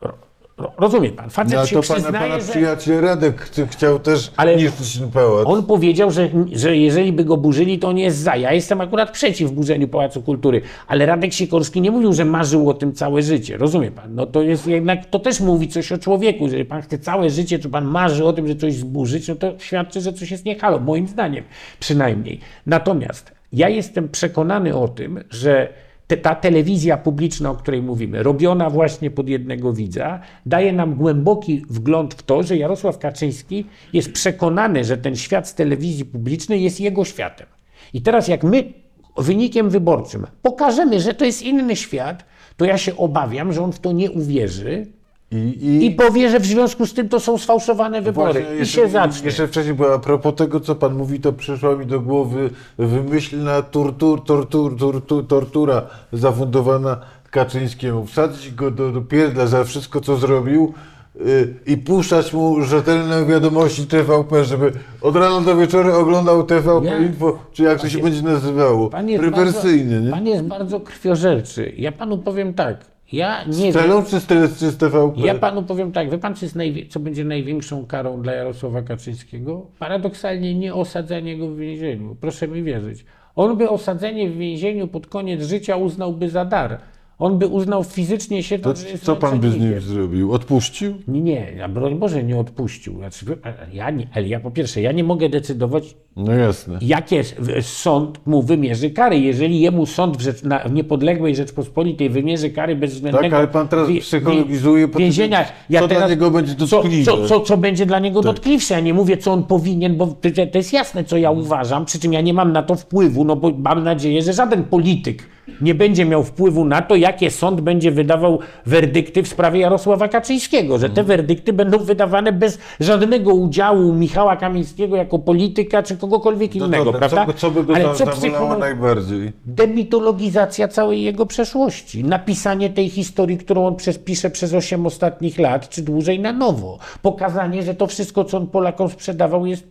[0.00, 0.14] ro-
[0.58, 2.50] ro- Rozumie pan, facet No, się to pana, przyznaje, pana że...
[2.52, 5.46] przyjaciel Radek chciał też Ale niszczyć ten pałac.
[5.46, 8.36] On powiedział, że, że jeżeli by go burzyli, to on jest za.
[8.36, 12.74] Ja jestem akurat przeciw burzeniu Pałacu Kultury, ale Radek Sikorski nie mówił, że marzył o
[12.74, 13.56] tym całe życie.
[13.56, 14.14] Rozumie pan?
[14.14, 16.44] No to jest jednak, to też mówi coś o człowieku.
[16.44, 19.58] Jeżeli pan chce całe życie, czy pan marzy o tym, że coś zburzyć, no to
[19.58, 21.44] świadczy, że coś jest nie halo, moim zdaniem
[21.80, 22.40] przynajmniej.
[22.66, 25.72] Natomiast ja jestem przekonany o tym, że
[26.06, 31.64] te, ta telewizja publiczna, o której mówimy, robiona właśnie pod jednego widza, daje nam głęboki
[31.70, 36.80] wgląd w to, że Jarosław Kaczyński jest przekonany, że ten świat z telewizji publicznej jest
[36.80, 37.46] jego światem.
[37.94, 38.72] I teraz, jak my
[39.16, 42.24] wynikiem wyborczym pokażemy, że to jest inny świat,
[42.56, 44.86] to ja się obawiam, że on w to nie uwierzy
[45.32, 48.32] I, i, i powie, że w związku z tym to są sfałszowane wybory.
[48.32, 49.26] Właśnie I jeszcze, się zacznie.
[49.26, 53.62] Jeszcze wcześniej, bo a propos tego, co pan mówi, to przyszła mi do głowy wymyślna
[53.62, 58.06] tortur, tortur, tortur, tortura zafundowana Kaczyńskiemu.
[58.06, 60.74] Wsadzić go do, do pierdla za wszystko, co zrobił
[61.16, 66.98] y, i puszczać mu rzetelne wiadomości TVP, żeby od rana do wieczoru oglądał TVP Ja-
[66.98, 68.90] Info, czy jak to się będzie nazywało.
[68.90, 70.10] Pan jest Rewersyjnie, bardzo, nie?
[70.10, 71.72] Pan jest bardzo krwiożerczy.
[71.76, 72.97] Ja panu powiem tak.
[73.12, 73.72] Ja nie Z wiem.
[73.72, 74.26] celą czy z,
[74.58, 75.20] czy z TVP?
[75.20, 79.66] Ja panu powiem tak, wie pan, najwie- co będzie największą karą dla Jarosława Kaczyńskiego?
[79.78, 82.16] Paradoksalnie nie osadzenie go w więzieniu.
[82.20, 83.04] Proszę mi wierzyć.
[83.36, 86.78] On by osadzenie w więzieniu pod koniec życia uznałby za dar.
[87.18, 90.32] On by uznał fizycznie się To że jest co pan by z nim zrobił?
[90.32, 90.94] Odpuścił?
[91.08, 92.96] Nie, nie, ja broń Boże nie odpuścił.
[92.96, 93.26] Znaczy,
[93.72, 96.78] ja nie, ale ja po pierwsze, ja nie mogę decydować, No jasne.
[96.82, 97.22] jakie
[97.62, 99.18] sąd mu wymierzy kary.
[99.18, 103.68] Jeżeli jemu sąd w, rzecz, na, w niepodległej Rzeczpospolitej wymierzy kary bezwzględnego Tak, ale pan
[103.68, 105.44] teraz psychologizuje tym, więzienia.
[105.80, 107.04] co dla niego będzie co, dotkliwe.
[107.04, 108.74] co, co, co będzie dla niego dotkliwsze.
[108.74, 111.98] Ja nie mówię, co on powinien, bo to, to jest jasne, co ja uważam, przy
[112.00, 115.22] czym ja nie mam na to wpływu, no bo mam nadzieję, że żaden polityk
[115.60, 120.78] nie będzie miał wpływu na to, jakie sąd będzie wydawał werdykty w sprawie Jarosława Kaczyńskiego,
[120.78, 126.66] że te werdykty będą wydawane bez żadnego udziału Michała Kamińskiego jako polityka czy kogokolwiek No
[126.66, 127.32] innego, dobra, prawda?
[127.32, 129.32] co, co by go Ale co psycholo- najbardziej?
[129.46, 135.68] demitologizacja całej jego przeszłości, napisanie tej historii, którą on przez, pisze przez 8 ostatnich lat,
[135.68, 139.64] czy dłużej na nowo, pokazanie, że to wszystko, co on Polakom sprzedawał, jest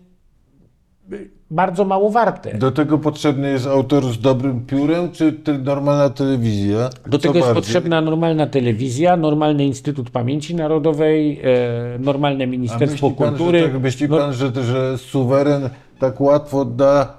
[1.14, 2.58] y, bardzo mało warte.
[2.58, 6.90] Do tego potrzebny jest autor z dobrym piórem, czy te, normalna telewizja?
[7.08, 7.64] Do Co tego jest bardziej?
[7.64, 13.60] potrzebna normalna telewizja, normalny Instytut Pamięci Narodowej, e, normalne A Ministerstwo myśli pan, Kultury.
[13.60, 17.18] Że, tak, myśli no- pan, że, że suweren tak łatwo da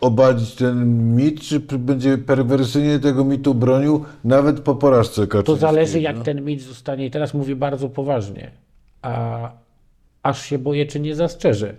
[0.00, 0.86] obalić ten
[1.16, 5.58] mit, czy będzie perwersyjnie tego mitu bronił nawet po porażce To Kaczyńskiej?
[5.58, 6.22] zależy, jak no?
[6.24, 7.06] ten mit zostanie.
[7.06, 8.50] I teraz mówię bardzo poważnie,
[9.02, 9.38] a
[10.22, 11.74] aż się boję, czy nie zastrzeżę.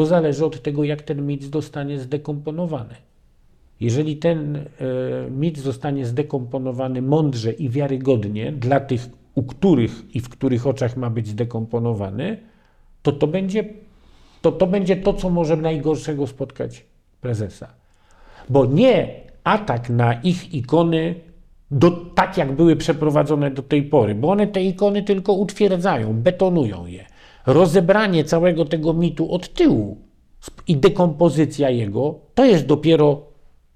[0.00, 2.94] To zależy od tego, jak ten mit zostanie zdekomponowany.
[3.80, 4.62] Jeżeli ten e,
[5.30, 11.10] mit zostanie zdekomponowany mądrze i wiarygodnie dla tych, u których i w których oczach ma
[11.10, 12.36] być zdekomponowany,
[13.02, 13.64] to to będzie
[14.42, 16.84] to, to, będzie to co może najgorszego spotkać
[17.20, 17.68] prezesa.
[18.48, 21.14] Bo nie atak na ich ikony,
[21.70, 26.86] do, tak jak były przeprowadzone do tej pory, bo one te ikony tylko utwierdzają, betonują
[26.86, 27.04] je.
[27.46, 29.96] Rozebranie całego tego mitu od tyłu
[30.68, 33.22] i dekompozycja jego to jest dopiero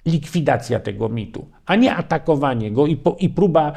[0.07, 3.73] likwidacja tego mitu, a nie atakowanie go i, po, i próba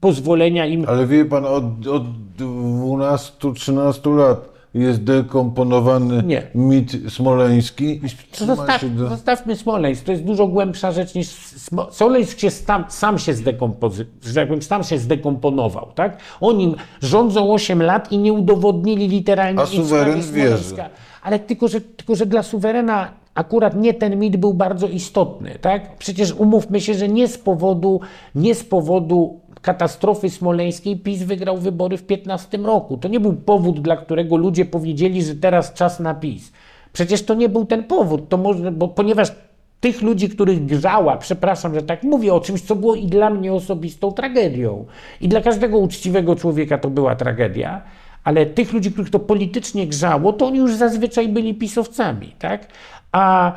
[0.00, 2.02] pozwolenia im Ale wie pan, od, od
[2.38, 6.42] 12-13 lat jest dekomponowany Nie.
[6.54, 8.00] mit smoleński.
[8.36, 9.08] Zostaw, do...
[9.08, 14.04] Zostawmy Smoleńsk, to jest dużo głębsza rzecz niż Smo- Smoleńsk się sam, sam się zdekompozy-
[14.34, 16.18] tak sam się zdekomponował, tak?
[16.40, 20.74] Oni rządzą 8 lat i nie udowodnili literalnie A suweren wierzy.
[21.22, 25.96] Ale tylko że, tylko, że dla suwerena akurat nie ten mit był bardzo istotny, tak?
[25.96, 28.00] Przecież umówmy się, że nie z powodu,
[28.34, 32.96] nie z powodu katastrofy smoleńskiej PiS wygrał wybory w 15 roku.
[32.96, 36.52] To nie był powód, dla którego ludzie powiedzieli, że teraz czas na PiS.
[36.92, 39.32] Przecież to nie był ten powód, to może, bo ponieważ
[39.80, 43.52] tych ludzi, których grzała, przepraszam, że tak mówię o czymś, co było i dla mnie
[43.52, 44.86] osobistą tragedią.
[45.20, 47.82] I dla każdego uczciwego człowieka to była tragedia,
[48.24, 52.66] ale tych ludzi, których to politycznie grzało, to oni już zazwyczaj byli pisowcami, tak?
[53.12, 53.52] A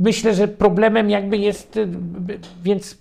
[0.00, 1.86] myślę, że problemem jakby jest, y, y,
[2.64, 2.98] więc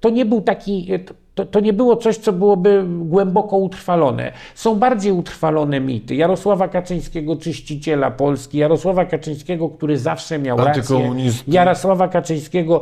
[0.00, 0.88] to nie był taki,
[1.34, 4.32] to, to nie było coś, co byłoby głęboko utrwalone.
[4.54, 6.14] Są bardziej utrwalone mity.
[6.14, 11.14] Jarosława Kaczyńskiego, czyściciela Polski, Jarosława Kaczyńskiego, który zawsze miał rację.
[11.48, 12.80] Jarosława Kaczyńskiego,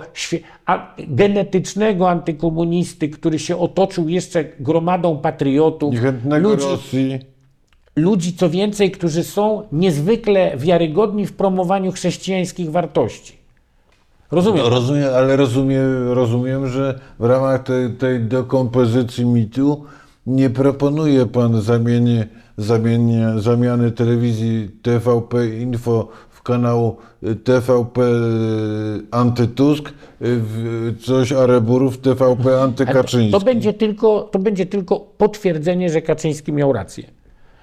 [0.98, 7.18] genetycznego antykomunisty, który się otoczył jeszcze gromadą patriotów, Niechętnego ludzi, Rosji.
[7.96, 13.45] ludzi, co więcej, którzy są niezwykle wiarygodni w promowaniu chrześcijańskich wartości.
[14.30, 14.64] Rozumiem.
[14.64, 19.84] No, rozumiem, ale rozumiem, rozumiem, że w ramach tej, tej dekompozycji mitu
[20.26, 26.96] nie proponuje pan zamienie, zamienie, zamiany telewizji TVP Info w kanał
[27.44, 28.02] TVP
[29.10, 33.32] Antytusk, w coś Areburów TVP Antykaczyński.
[33.32, 37.04] To, to, będzie tylko, to będzie tylko potwierdzenie, że Kaczyński miał rację.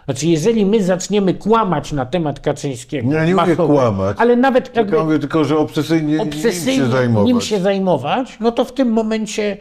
[0.06, 4.18] Znaczy, jeżeli my zaczniemy kłamać na temat Kaczyńskiego, Nie, nie mówię kłamać.
[4.20, 7.28] ale nawet jakby Tylko mówię tylko, że obsesyjnie, obsesyjnie nim się zajmować.
[7.28, 9.58] nim się zajmować, no to w tym momencie,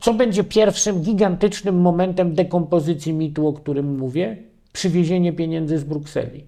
[0.00, 4.36] co będzie pierwszym gigantycznym momentem dekompozycji mitu, o którym mówię?
[4.72, 6.44] Przywiezienie pieniędzy z Brukseli.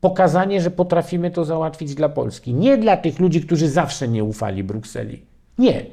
[0.00, 2.54] Pokazanie, że potrafimy to załatwić dla Polski.
[2.54, 5.22] Nie dla tych ludzi, którzy zawsze nie ufali Brukseli.
[5.58, 5.86] Nie.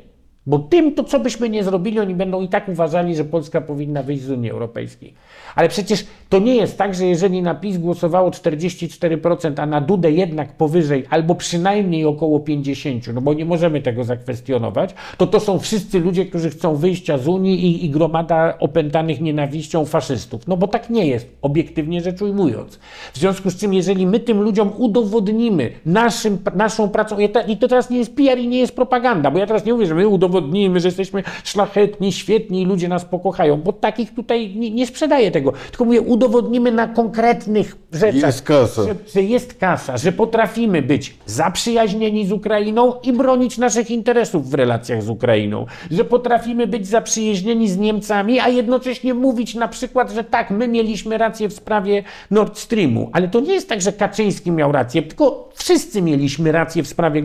[0.45, 4.03] Bo tym, to co byśmy nie zrobili, oni będą i tak uważali, że Polska powinna
[4.03, 5.13] wyjść z Unii Europejskiej.
[5.56, 10.12] Ale przecież to nie jest tak, że jeżeli na PiS głosowało 44%, a na Dudę
[10.12, 15.60] jednak powyżej, albo przynajmniej około 50%, no bo nie możemy tego zakwestionować, to to są
[15.60, 20.47] wszyscy ludzie, którzy chcą wyjścia z Unii i, i gromada opętanych nienawiścią faszystów.
[20.47, 22.79] No bo tak nie jest, obiektywnie rzecz ujmując.
[23.13, 27.89] W związku z czym, jeżeli my tym ludziom udowodnimy naszym, naszą pracą, i to teraz
[27.89, 30.33] nie jest PR i nie jest propaganda, bo ja teraz nie mówię, że my udowodnimy,
[30.76, 35.54] że jesteśmy szlachetni, świetni i ludzie nas pokochają, bo takich tutaj nie, nie sprzedaję tego.
[35.69, 38.82] Tylko mówię, udowodnimy na konkretnych rzeczach, Jest kasa.
[39.13, 45.04] Że, jest kasa, że potrafimy być zaprzyjaźnieni z Ukrainą i bronić naszych interesów w relacjach
[45.04, 50.52] z Ukrainą, że potrafimy być zaprzyjaźnieni z Niemcami, a jednocześnie mówić na przykład, że tak,
[50.52, 54.72] my mieliśmy rację w sprawie Nord Streamu, ale to nie jest tak, że Kaczyński miał
[54.72, 57.24] rację, tylko wszyscy mieliśmy rację w sprawie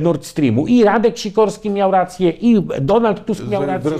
[0.00, 0.66] Nord Streamu.
[0.66, 3.90] I Radek Sikorski miał rację, i Donald Tusk miał rację,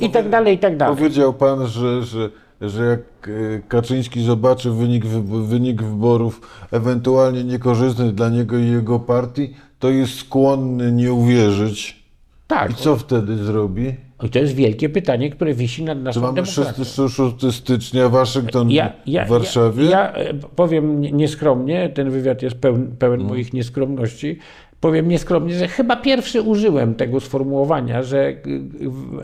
[0.00, 0.96] i tak dalej, i tak dalej.
[0.96, 3.32] Powiedział pan, że, że, że jak e,
[3.68, 6.40] Kaczyński zobaczy wynik, wynik wyborów
[6.72, 12.02] ewentualnie niekorzystny dla niego i jego partii, to jest skłonny nie uwierzyć.
[12.46, 13.94] Tak, I co wtedy zrobi?
[14.22, 16.84] i to jest wielkie pytanie, które wisi nad Czy naszą mamy demokracją.
[17.08, 19.84] 6, 6 stycznia Waszyngton Ja, ja, w Warszawie?
[19.84, 23.28] Ja, ja e, powiem nie- nieskromnie, ten wywiad jest pełen, pełen Mm.
[23.32, 24.38] moich nieskromności.
[24.80, 28.40] Powiem nieskromnie, że chyba pierwszy użyłem tego sformułowania, że y, y,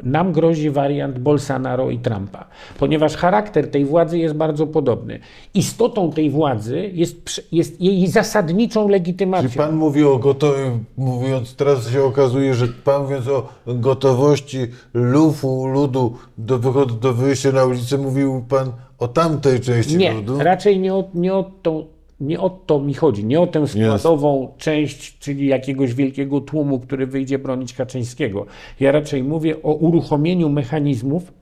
[0.02, 2.44] nam grozi wariant Bolsonaro i Trumpa,
[2.78, 5.18] ponieważ charakter tej władzy jest bardzo podobny.
[5.54, 9.50] Istotą tej władzy jest, jest jej zasadniczą legitymacją.
[9.50, 14.58] Czy pan mówi o gotowym, mówiąc, teraz się okazuje, że pan mówiąc o gotowości
[14.94, 20.38] lufu, ludu do, do wyjścia na ulicę, mówił pan o tamtej części Nie, ludu?
[20.38, 21.93] raczej nie o, nie o tą.
[22.20, 27.06] Nie o to mi chodzi, nie o tę składową część, czyli jakiegoś wielkiego tłumu, który
[27.06, 28.46] wyjdzie bronić Kaczyńskiego.
[28.80, 31.32] Ja raczej mówię o uruchomieniu mechanizmów,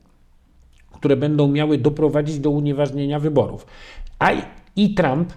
[0.93, 3.65] które będą miały doprowadzić do unieważnienia wyborów.
[4.19, 4.31] A
[4.75, 5.33] i- Trump,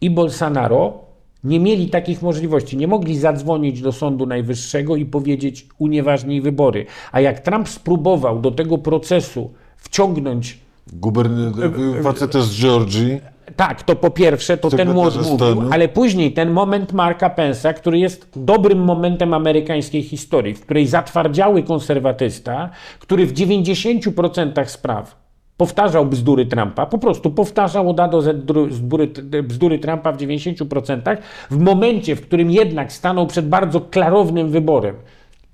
[0.00, 0.98] i Bolsonaro
[1.44, 2.76] nie mieli takich możliwości.
[2.76, 6.86] Nie mogli zadzwonić do Sądu Najwyższego i powiedzieć unieważnij wybory.
[7.12, 10.58] A jak Trump spróbował do tego procesu wciągnąć
[10.92, 13.20] Gubernator, z Georgii,
[13.56, 15.62] tak, to po pierwsze, to ten odmówił, stanu.
[15.70, 21.62] ale później ten moment Marka Pensa, który jest dobrym momentem amerykańskiej historii, w której zatwardziały
[21.62, 25.26] konserwatysta, który w 90% spraw
[25.56, 29.06] powtarzał bzdury Trumpa, po prostu powtarzał od A do Z bzdury,
[29.42, 31.16] bzdury Trumpa w 90%,
[31.50, 34.96] w momencie, w którym jednak stanął przed bardzo klarownym wyborem.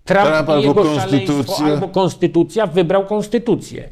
[0.05, 1.27] Trump, Trump i albo jego konstytucja.
[1.27, 3.89] szaleństwo, albo konstytucja, wybrał konstytucję.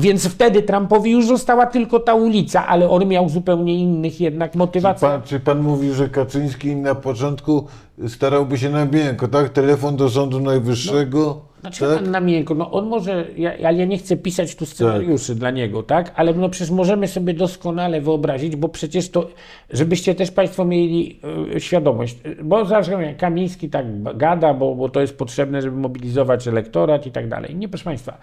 [0.00, 5.08] Więc wtedy Trumpowi już została tylko ta ulica, ale on miał zupełnie innych jednak motywacji.
[5.08, 7.66] pan, czy pan mówi, że Kaczyński na początku
[8.08, 9.48] starałby się na miękko, tak?
[9.48, 11.94] Telefon do Sądu Najwyższego, Znaczy tak?
[11.94, 15.50] pan na miękko, no on może, ja, ale ja nie chcę pisać tu scenariuszy dla
[15.50, 16.12] niego, tak?
[16.16, 19.28] Ale no przecież możemy sobie doskonale wyobrazić, bo przecież to,
[19.70, 21.20] żebyście też Państwo mieli
[21.56, 22.66] e, świadomość, bo
[23.00, 27.56] jak Kamiński tak gada, bo, bo to jest potrzebne, żeby mobilizować elektorat i tak dalej.
[27.56, 28.18] Nie, proszę Państwa,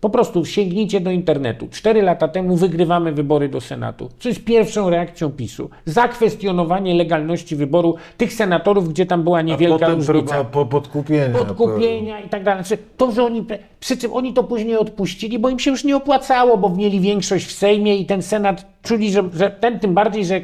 [0.00, 1.68] po prostu sięgnijcie do internetu.
[1.70, 4.08] Cztery lata temu wygrywamy wybory do Senatu.
[4.18, 5.70] Co jest pierwszą reakcją PiSu?
[5.84, 11.38] Zakwestionowanie legalności wyboru tych senatorów, gdzie tam była niewielka różnica po, podkupienia.
[11.38, 12.64] podkupienia i tak dalej.
[12.64, 13.44] Znaczy, to, że oni,
[13.80, 17.46] przy czym oni to później odpuścili, bo im się już nie opłacało, bo mieli większość
[17.46, 20.40] w Sejmie i ten Senat czuli, że, że ten tym bardziej, że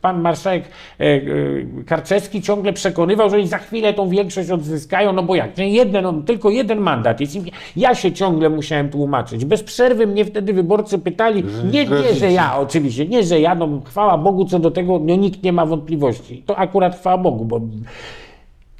[0.00, 0.64] pan marszałek
[1.00, 1.20] e, e,
[1.86, 6.12] Karczewski ciągle przekonywał, że oni za chwilę tą większość odzyskają, no bo jak, jeden, no,
[6.12, 7.38] tylko jeden mandat jest.
[7.76, 9.44] Ja się ciągle musiałem tłumaczyć.
[9.44, 13.80] Bez przerwy mnie wtedy wyborcy pytali, nie, nie, że ja oczywiście, nie, że ja, no
[13.84, 16.42] chwała Bogu, co do tego, no nikt nie ma wątpliwości.
[16.46, 17.60] To akurat chwała Bogu, bo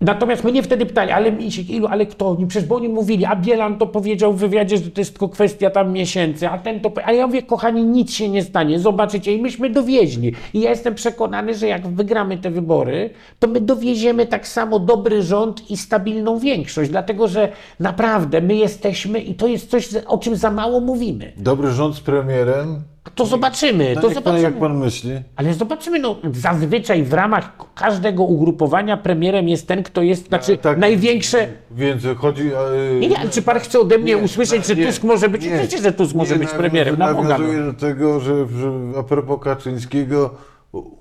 [0.00, 2.28] Natomiast mnie wtedy pytali, ale Misiek, ilu, ale kto?
[2.28, 5.28] Oni przecież, bo oni mówili, a Bielan to powiedział w wywiadzie, że to jest tylko
[5.28, 6.92] kwestia tam miesięcy, a ten to...
[7.04, 10.32] A ja mówię, kochani, nic się nie stanie, zobaczycie i myśmy dowieźli.
[10.54, 15.22] I ja jestem przekonany, że jak wygramy te wybory, to my dowieziemy tak samo dobry
[15.22, 17.48] rząd i stabilną większość, dlatego że
[17.80, 21.32] naprawdę my jesteśmy i to jest coś, o czym za mało mówimy.
[21.36, 22.82] Dobry rząd z premierem.
[23.14, 24.42] To zobaczymy, to pan, zobaczymy.
[24.42, 25.10] jak pan myśli?
[25.36, 30.78] Ale zobaczymy, no zazwyczaj w ramach każdego ugrupowania premierem jest ten, kto jest, znaczy tak.
[30.78, 31.48] największe...
[31.70, 32.42] Więc chodzi...
[32.42, 35.28] e, Nie, nie, ale czy pan chce ode mnie Nie, usłyszeć, że nie, Tusk może
[35.28, 35.42] być?
[35.44, 35.48] nie.
[35.54, 36.98] Oczywiście, że Tusk może Nie, być premierem.
[36.98, 37.22] Na no.
[37.22, 40.30] Nawiązuję do tego, że, że a propos Kaczyńskiego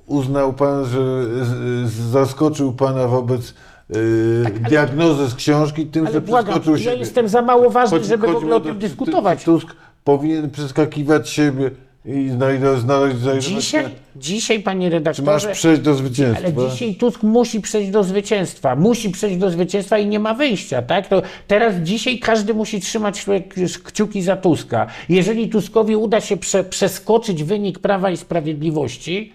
[0.05, 1.47] uznał pan, że z,
[1.89, 3.53] z, zaskoczył pana wobec
[3.89, 6.97] e, diagnozy z książki tym, Tak, Ale że błagam, przeskoczył ja siebie.
[6.97, 9.43] jestem za mało ważny, Chodzi- żeby w ogóle o tym dyskutować.
[9.43, 9.67] Tusk
[10.03, 11.71] powinien przeskakiwać siebie
[12.05, 13.85] i znaleźć, znajdować Dzisiaj,
[14.15, 16.47] dzisiaj, panie Czy masz redaktorze, przejść do zwycięstwa?
[16.47, 18.75] ale dzisiaj Tusk musi przejść do zwycięstwa.
[18.75, 21.07] Musi przejść do zwycięstwa i nie ma wyjścia, tak?
[21.07, 23.25] To teraz dzisiaj każdy musi trzymać
[23.83, 24.87] kciuki za Tuska.
[25.09, 29.33] Jeżeli Tuskowi uda się prze, przeskoczyć wynik Prawa i Sprawiedliwości,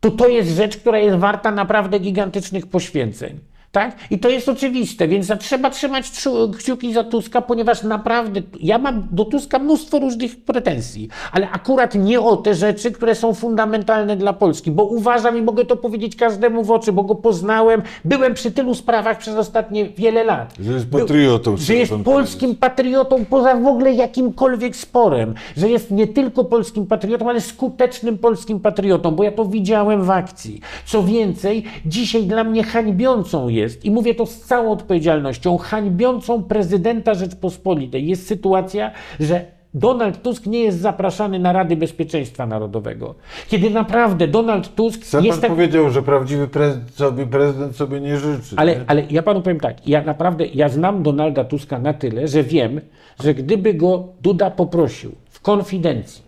[0.00, 3.49] to to jest rzecz, która jest warta naprawdę gigantycznych poświęceń.
[3.72, 3.96] Tak?
[4.10, 6.10] I to jest oczywiste, więc trzeba trzymać
[6.58, 12.20] kciuki za Tuska, ponieważ naprawdę ja mam do Tuska mnóstwo różnych pretensji, ale akurat nie
[12.20, 16.64] o te rzeczy, które są fundamentalne dla Polski, bo uważam i mogę to powiedzieć każdemu
[16.64, 20.54] w oczy, bo go poznałem, byłem przy tylu sprawach przez ostatnie wiele lat.
[20.60, 21.56] Że jest patriotą.
[21.56, 25.34] Że jest polskim patriotą poza w ogóle jakimkolwiek sporem.
[25.56, 30.10] Że jest nie tylko polskim patriotą, ale skutecznym polskim patriotą, bo ja to widziałem w
[30.10, 30.60] akcji.
[30.86, 37.14] Co więcej, dzisiaj dla mnie hańbiącą jest, i mówię to z całą odpowiedzialnością, hańbiącą prezydenta
[37.14, 38.90] Rzeczpospolitej jest sytuacja,
[39.20, 39.44] że
[39.74, 43.14] Donald Tusk nie jest zapraszany na Rady Bezpieczeństwa Narodowego.
[43.48, 45.56] Kiedy naprawdę Donald Tusk Sam jest pan tak...
[45.56, 48.54] powiedział, że prawdziwy prezydent sobie, prezydent sobie nie życzy.
[48.56, 48.84] Ale, nie?
[48.86, 52.80] ale ja panu powiem tak, ja naprawdę, ja znam Donalda Tuska na tyle, że wiem,
[53.22, 56.22] że gdyby go Duda poprosił w konfidencji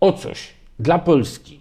[0.00, 1.60] o coś dla Polski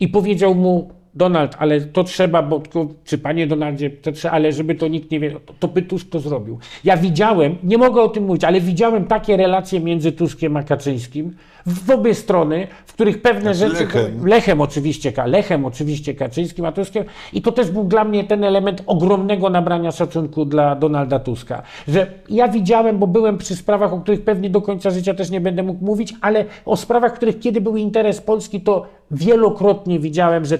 [0.00, 2.62] i powiedział mu, Donald, ale to trzeba, bo
[3.04, 6.10] czy panie Donaldzie, to trzeba, ale żeby to nikt nie wiedział, to, to by Tusk
[6.10, 6.58] to zrobił.
[6.84, 11.34] Ja widziałem, nie mogę o tym mówić, ale widziałem takie relacje między Tuskiem a Kaczyńskim
[11.66, 13.84] w, obie strony, w których pewne rzeczy...
[13.84, 14.26] Lechem.
[14.26, 17.04] Lechem oczywiście, Lechem oczywiście Kaczyńskim, a Tuskiem.
[17.32, 21.62] I to też był dla mnie ten element ogromnego nabrania szacunku dla Donalda Tuska.
[21.88, 25.40] Że ja widziałem, bo byłem przy sprawach, o których pewnie do końca życia też nie
[25.40, 30.58] będę mógł mówić, ale o sprawach, których kiedy był interes Polski, to wielokrotnie widziałem, że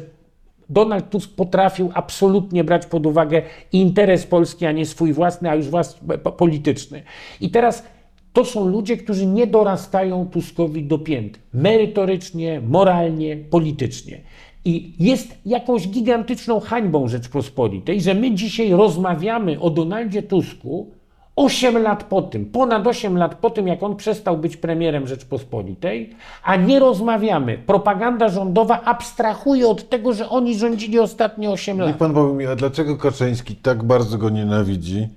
[0.69, 3.43] Donald Tusk potrafił absolutnie brać pod uwagę
[3.73, 7.03] interes Polski, a nie swój własny, a już własny po- polityczny.
[7.41, 7.85] I teraz
[8.33, 11.39] to są ludzie, którzy nie dorastają Tuskowi do pięt.
[11.53, 14.21] Merytorycznie, moralnie, politycznie.
[14.64, 20.91] I jest jakąś gigantyczną hańbą Rzeczpospolitej, że my dzisiaj rozmawiamy o Donaldzie Tusku
[21.39, 26.11] 8 lat po tym, ponad 8 lat po tym, jak on przestał być premierem Rzeczpospolitej,
[26.43, 27.59] a nie rozmawiamy.
[27.59, 31.89] Propaganda rządowa abstrahuje od tego, że oni rządzili ostatnie 8 lat.
[31.89, 35.09] Niech pan powie mi, a dlaczego Kaczyński tak bardzo go nienawidzi?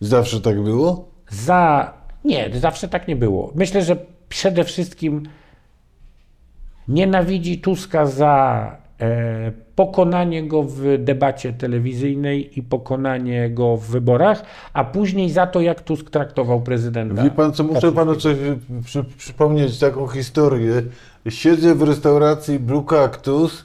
[0.00, 1.14] Zawsze tak było?
[1.30, 1.92] za.
[2.24, 3.52] Nie, zawsze tak nie było.
[3.54, 3.96] Myślę, że
[4.28, 5.22] przede wszystkim
[6.88, 14.84] nienawidzi Tuska za e, pokonanie go w debacie telewizyjnej i pokonanie go w wyborach, a
[14.84, 17.22] później za to, jak Tusk traktował prezydenta.
[17.24, 18.36] Wie pan co, muszę panu coś
[18.84, 20.82] przy, przypomnieć, taką historię.
[21.28, 23.64] Siedzę w restauracji Blue Cactus,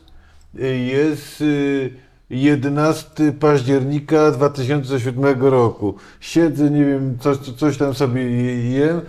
[0.60, 1.89] y, jest y,
[2.30, 5.93] 11 października 2007 roku.
[6.20, 9.01] Siedzę, nie wiem, coś, coś tam sobie je- jem,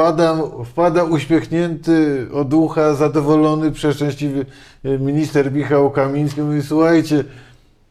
[0.00, 4.46] wpadam, wpada uśmiechnięty od ucha, zadowolony, przeszczęśliwy
[4.84, 7.24] y, minister Michał Kamiński, mówi, słuchajcie,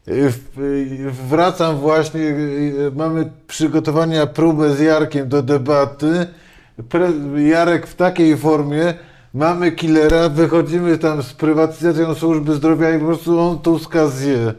[0.06, 2.20] w- y, Wracam właśnie,
[2.96, 6.26] mamy przygotowania, próbę z Jarkiem do debaty.
[7.36, 8.94] Jarek w takiej formie,
[9.34, 14.54] mamy killera, wychodzimy tam z prywatyzacją służby zdrowia i po prostu on Tuska zje.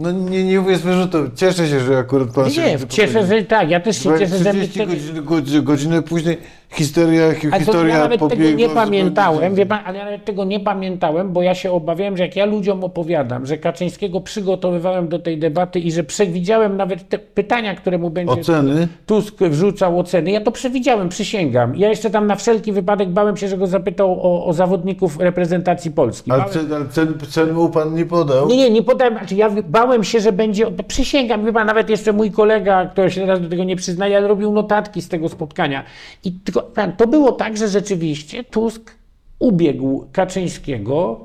[0.00, 3.26] No nie, nie powiedzmy, że to, cieszę się, że akurat pan Nie, się nie, cieszę,
[3.26, 4.96] że tak, ja też się cieszę, że my 30 wtedy...
[4.96, 6.38] godzin, godzin, godzinę później
[6.70, 11.32] historia, historia ja nawet tego nie pamiętałem, wie pan, ale ja nawet tego nie pamiętałem,
[11.32, 15.78] bo ja się obawiałem, że jak ja ludziom opowiadam, że Kaczyńskiego przygotowywałem do tej debaty
[15.78, 18.88] i że przewidziałem nawet te pytania, które mu będzie Oceny?
[19.06, 20.30] Tusk wrzucał oceny.
[20.30, 21.76] Ja to przewidziałem, przysięgam.
[21.76, 25.90] Ja jeszcze tam na wszelki wypadek bałem się, że go zapytał o, o zawodników reprezentacji
[25.90, 26.30] Polski.
[26.30, 28.48] Ale, cen, ale cen, cen mu pan nie podał?
[28.48, 29.14] nie, nie, nie podałem.
[29.14, 30.66] Znaczy ja bałem się, że będzie.
[30.88, 34.52] Przysięgam, chyba nawet jeszcze mój kolega, który się teraz do tego nie przyznaje, ale robił
[34.52, 35.84] notatki z tego spotkania.
[36.24, 38.94] I tylko pan, to było tak, że rzeczywiście Tusk
[39.38, 41.20] ubiegł Kaczyńskiego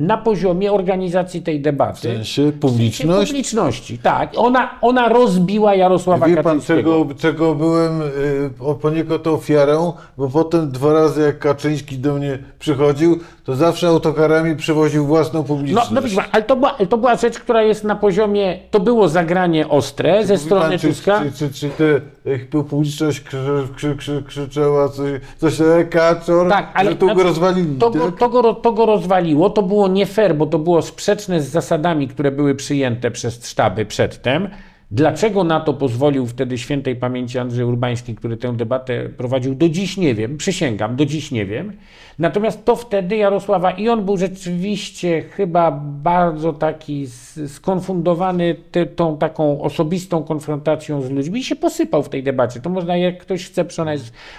[0.00, 1.98] na poziomie organizacji tej debaty.
[1.98, 3.28] W sensie publiczność?
[3.30, 4.32] Publiczności, tak.
[4.36, 7.00] Ona, ona rozbiła Jarosława Wie pan, Kaczyńskiego.
[7.04, 8.10] czego, czego byłem y,
[8.80, 15.06] poniekąd ofiarą, bo potem dwa razy jak Kaczyński do mnie przychodził, to zawsze autokarami przywoził
[15.06, 15.90] własną No, publiczność.
[15.90, 19.08] no widzi pan, ale to była, to była rzecz, która jest na poziomie, to było
[19.08, 21.22] zagranie ostre ze strony pan, czy, Tuska.
[21.24, 21.84] Czy, czy, czy te,
[22.50, 27.28] publiczność krzy, krzy, krzy, krzyczała coś, coś e, kaczor, Tak, ale że tu go znaczy,
[27.28, 28.18] rozwalili, To go, tak?
[28.18, 32.08] to, go, to go rozwaliło, to było nie fair, bo to było sprzeczne z zasadami,
[32.08, 34.48] które były przyjęte przez sztaby przedtem.
[34.92, 39.96] Dlaczego na to pozwolił wtedy świętej pamięci Andrzej Urbański, który tę debatę prowadził, do dziś
[39.96, 41.72] nie wiem, przysięgam, do dziś nie wiem.
[42.18, 45.70] Natomiast to wtedy Jarosława i on był rzeczywiście chyba
[46.02, 47.06] bardzo taki
[47.46, 52.60] skonfundowany ty, tą taką osobistą konfrontacją z ludźmi i się posypał w tej debacie.
[52.60, 53.64] To można, jak ktoś chce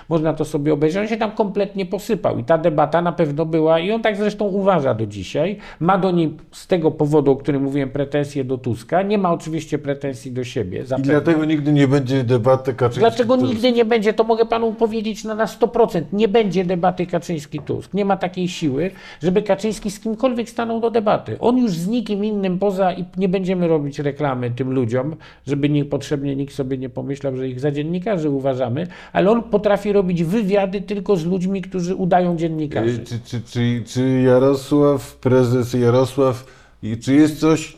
[0.09, 1.01] można to sobie obejrzeć.
[1.01, 4.45] On się tam kompletnie posypał i ta debata na pewno była i on tak zresztą
[4.45, 5.57] uważa do dzisiaj.
[5.79, 9.01] Ma do niej z tego powodu, o którym mówiłem, pretensje do Tuska.
[9.01, 10.79] Nie ma oczywiście pretensji do siebie.
[10.81, 11.11] I zapewne.
[11.11, 12.99] dlatego nigdy nie będzie debaty Kaczyński.
[12.99, 16.01] Dlaczego nigdy nie będzie, to mogę panu powiedzieć na, na 100%.
[16.13, 17.93] Nie będzie debaty Kaczyński-Tusk.
[17.93, 18.91] Nie ma takiej siły,
[19.23, 21.37] żeby Kaczyński z kimkolwiek stanął do debaty.
[21.39, 25.15] On już z nikim innym poza i nie będziemy robić reklamy tym ludziom,
[25.47, 30.23] żeby niepotrzebnie nikt sobie nie pomyślał, że ich za dziennikarzy uważamy, ale on potrafi robić
[30.23, 32.99] wywiady tylko z ludźmi, którzy udają dziennikarzy.
[32.99, 36.45] Czy, czy, czy, czy Jarosław, prezes Jarosław,
[36.83, 37.77] i czy jest coś,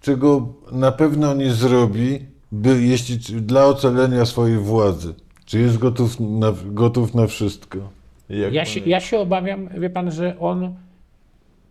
[0.00, 2.18] czego na pewno nie zrobi,
[2.52, 5.14] by, jeśli, dla ocalenia swojej władzy?
[5.44, 7.78] Czy jest gotów na, gotów na wszystko?
[8.28, 10.74] Ja się, ja się obawiam, wie pan, że on,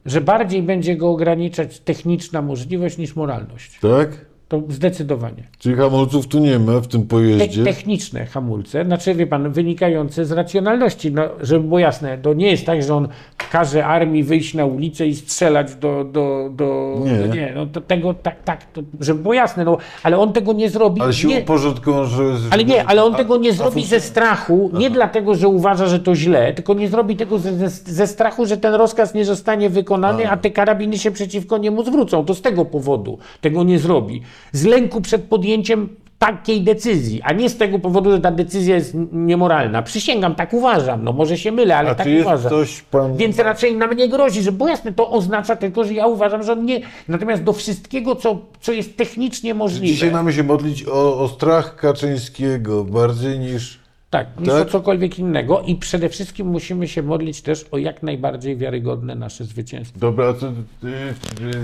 [0.05, 3.80] że bardziej będzie go ograniczać techniczna możliwość niż moralność.
[3.80, 4.25] Tak?
[4.50, 5.43] To zdecydowanie.
[5.60, 7.64] Czyli hamulców tu nie ma w tym Te, pojeździe?
[7.64, 11.12] techniczne hamulce, znaczy wie pan, wynikające z racjonalności.
[11.12, 13.08] No, żeby było jasne, to nie jest tak, że on
[13.52, 16.04] każe armii wyjść na ulicę i strzelać do.
[16.04, 17.36] do, do Nie.
[17.36, 20.70] nie no to tego tak, tak, to, żeby było jasne, no, ale on tego nie
[20.70, 21.02] zrobi.
[21.02, 22.24] Ale nie, porządku, że...
[22.52, 25.88] ale nie, ale on a- tego nie a zrobi ze strachu, nie dlatego, że uważa,
[25.88, 29.26] że to źle, tylko nie zrobi tego ze, ze, ze strachu, że ten rozkaz nie
[29.26, 32.26] zostanie wykonany, a te karabiny się przeciwko niemu zwrócą.
[32.26, 34.22] To z tego powodu tego nie zrobi.
[34.51, 38.93] Z lęku przed podjęciem takiej decyzji, a nie z tego powodu, że ta decyzja jest
[39.11, 39.81] niemoralna.
[39.81, 41.03] Przysięgam, tak uważam.
[41.03, 42.51] No może się mylę, ale A tak czy jest uważam.
[42.91, 43.17] pan...
[43.17, 46.51] Więc raczej nam nie grozi, że bo jasne, to oznacza tylko, że ja uważam, że
[46.53, 46.81] on nie.
[47.07, 49.93] Natomiast do wszystkiego, co, co jest technicznie możliwe.
[49.93, 53.78] Dzisiaj mamy się modlić o, o strach Kaczyńskiego bardziej niż...
[54.10, 54.68] Tak, niż Tak?
[54.68, 59.43] o cokolwiek innego i przede wszystkim musimy się modlić też o jak najbardziej wiarygodne nasze
[59.45, 59.99] zwycięstwo.
[59.99, 60.34] Dobra,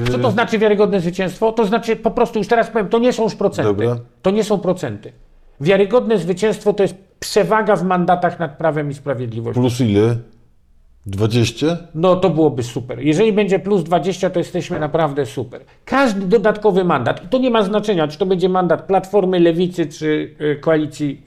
[0.07, 1.51] y, Co to znaczy wiarygodne zwycięstwo?
[1.51, 3.69] To znaczy po prostu, już teraz powiem, to nie są już procenty.
[3.73, 3.97] Dobra.
[4.21, 5.11] To nie są procenty.
[5.61, 9.61] Wiarygodne zwycięstwo to jest przewaga w mandatach nad Prawem i Sprawiedliwością.
[9.61, 10.17] Plus ile?
[11.05, 11.77] 20?
[11.95, 12.99] No to byłoby super.
[12.99, 15.61] Jeżeli będzie plus 20, to jesteśmy naprawdę super.
[15.85, 20.59] Każdy dodatkowy mandat, to nie ma znaczenia, czy to będzie mandat Platformy, Lewicy, czy y,
[20.61, 21.21] koalicji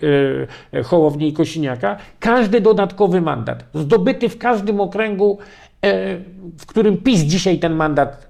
[0.74, 5.39] y, Hołowni i Kosiniaka, każdy dodatkowy mandat, zdobyty w każdym okręgu,
[6.59, 8.26] w którym PiS dzisiaj ten mandat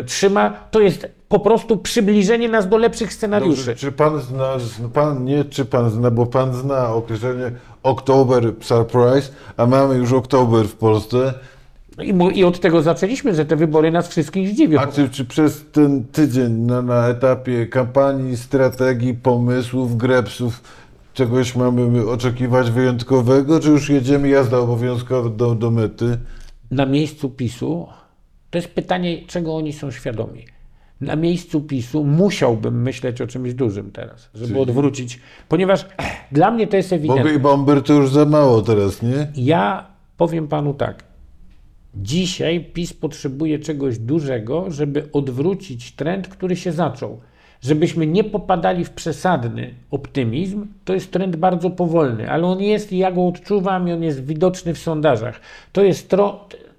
[0.00, 3.56] y, trzyma, to jest po prostu przybliżenie nas do lepszych scenariuszy.
[3.56, 4.52] Dobrze, czy pan zna,
[4.94, 7.50] pan nie czy pan zna, bo pan zna określenie
[7.82, 11.34] Oktober Surprise, a mamy już Oktober w Polsce.
[12.02, 14.80] I, mu- I od tego zaczęliśmy, że te wybory nas wszystkich zdziwią.
[14.80, 20.60] A czy, czy przez ten tydzień na, na etapie kampanii, strategii, pomysłów, grepsów
[21.14, 26.18] czegoś mamy oczekiwać wyjątkowego, czy już jedziemy jazda obowiązkowa do, do mety?
[26.70, 27.86] Na miejscu PiSu,
[28.50, 30.44] to jest pytanie, czego oni są świadomi.
[31.00, 35.86] Na miejscu PiSu musiałbym myśleć o czymś dużym teraz, żeby odwrócić, ponieważ
[36.32, 37.24] dla mnie to jest ewidentne.
[37.24, 39.32] Boga i bomber to już za mało teraz, nie?
[39.36, 41.04] Ja powiem panu tak.
[41.94, 47.20] Dzisiaj PiS potrzebuje czegoś dużego, żeby odwrócić trend, który się zaczął.
[47.62, 52.98] Żebyśmy nie popadali w przesadny optymizm, to jest trend bardzo powolny, ale on jest i
[52.98, 55.40] ja go odczuwam i on jest widoczny w sondażach.
[55.72, 56.14] To jest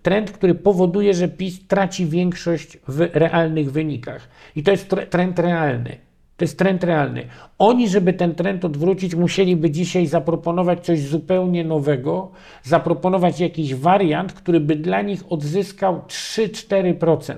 [0.04, 4.28] trend, który powoduje, że PiS traci większość w realnych wynikach.
[4.56, 5.98] I to jest tre- trend realny.
[6.38, 7.24] To jest trend realny.
[7.58, 12.32] Oni, żeby ten trend odwrócić, musieliby dzisiaj zaproponować coś zupełnie nowego,
[12.64, 17.34] zaproponować jakiś wariant, który by dla nich odzyskał 3-4%.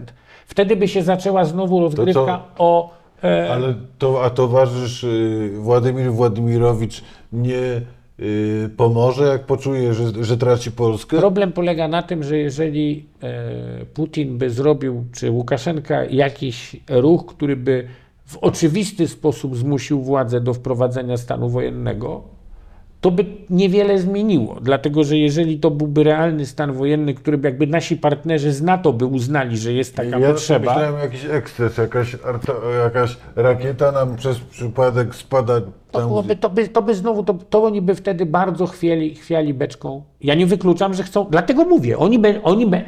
[0.46, 3.01] Wtedy by się zaczęła znowu rozgrywka o.
[3.24, 7.04] E, Ale to, a towarzysz y, Władimir Władimirowicz
[7.34, 7.82] nie
[8.20, 11.18] y, pomoże, jak poczuje, że, że traci Polskę?
[11.18, 17.56] Problem polega na tym, że jeżeli e, Putin by zrobił, czy Łukaszenka, jakiś ruch, który
[17.56, 17.88] by
[18.26, 22.24] w oczywisty sposób zmusił władzę do wprowadzenia stanu wojennego,
[23.02, 24.58] to by niewiele zmieniło.
[24.62, 28.94] Dlatego, że jeżeli to byłby realny stan wojenny, który by jakby nasi partnerzy z NATO
[28.94, 32.18] by uznali, że jest taka ja potrzeba, myślałem jakiś eksces, jakaś,
[32.84, 37.64] jakaś rakieta nam przez przypadek spada to, byłoby, to, by, to by znowu, to, to
[37.64, 40.04] oni by wtedy bardzo chwiali, chwiali beczką.
[40.22, 42.82] Ja nie wykluczam, że chcą, dlatego mówię, oni by, oni by,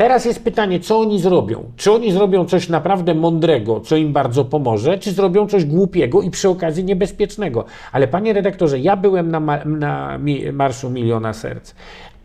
[0.00, 1.72] teraz jest pytanie, co oni zrobią?
[1.76, 6.30] Czy oni zrobią coś naprawdę mądrego, co im bardzo pomoże, czy zrobią coś głupiego i
[6.30, 7.64] przy okazji niebezpiecznego?
[7.92, 10.18] Ale panie redaktorze, ja byłem na, ma, na
[10.52, 11.74] Marszu Miliona Serc.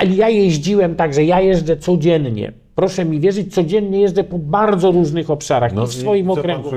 [0.09, 2.64] Ja jeździłem tak, że ja jeżdżę codziennie.
[2.75, 6.69] Proszę mi wierzyć, codziennie jeżdżę po bardzo różnych obszarach No i w swoim okręgu.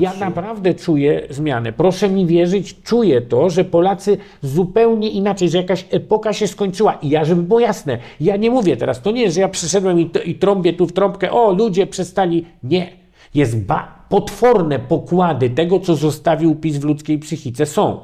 [0.00, 1.72] Ja naprawdę czuję zmianę.
[1.72, 6.92] Proszę mi wierzyć, czuję to, że Polacy zupełnie inaczej, że jakaś epoka się skończyła.
[6.94, 10.00] I ja, żeby było jasne, ja nie mówię teraz, to nie jest, że ja przyszedłem
[10.00, 12.46] i, i trąbię tu w trąbkę, o, ludzie przestali.
[12.62, 12.88] Nie.
[13.34, 18.00] Jest ba- potworne pokłady tego, co zostawił PiS w ludzkiej psychice są.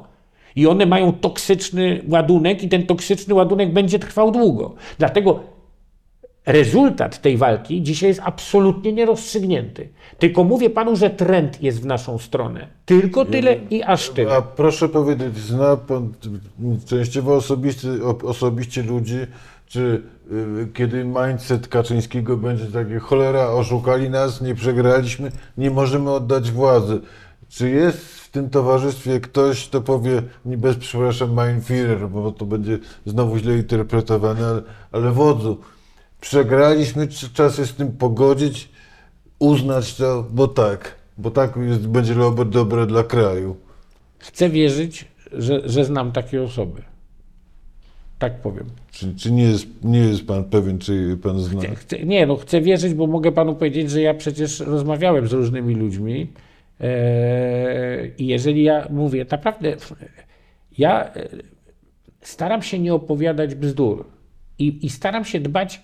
[0.55, 4.73] I one mają toksyczny ładunek i ten toksyczny ładunek będzie trwał długo.
[4.97, 5.39] Dlatego
[6.49, 9.89] rezultat tej walki dzisiaj jest absolutnie nierozstrzygnięty.
[10.19, 12.67] Tylko mówię panu, że trend jest w naszą stronę.
[12.85, 14.35] Tylko tyle i aż tyle.
[14.35, 16.13] A proszę powiedzieć, zna pan
[16.85, 19.17] częściowo osobiście, o- osobiście ludzi,
[19.67, 26.51] czy y, kiedy mindset Kaczyńskiego będzie taki, cholera, oszukali nas, nie przegraliśmy, nie możemy oddać
[26.51, 27.01] władzy.
[27.49, 32.45] Czy jest w tym towarzystwie ktoś, kto powie, nie bez przepraszam, mein Führer, bo to
[32.45, 35.57] będzie znowu źle interpretowane, ale, ale wodzu,
[36.21, 38.69] przegraliśmy, czas jest z tym pogodzić,
[39.39, 43.55] uznać to, bo tak, bo tak jest, będzie dobre, dobre dla kraju.
[44.19, 46.81] Chcę wierzyć, że, że znam takie osoby.
[48.19, 48.65] Tak powiem.
[48.91, 51.61] Czy, czy nie, jest, nie jest pan pewien, czy pan zna?
[51.61, 55.33] Chcę, chcę, nie, no chcę wierzyć, bo mogę panu powiedzieć, że ja przecież rozmawiałem z
[55.33, 56.27] różnymi ludźmi
[56.79, 59.75] e, i jeżeli ja mówię, naprawdę,
[60.77, 61.29] ja e,
[62.21, 64.05] staram się nie opowiadać bzdur
[64.59, 65.81] i, i staram się dbać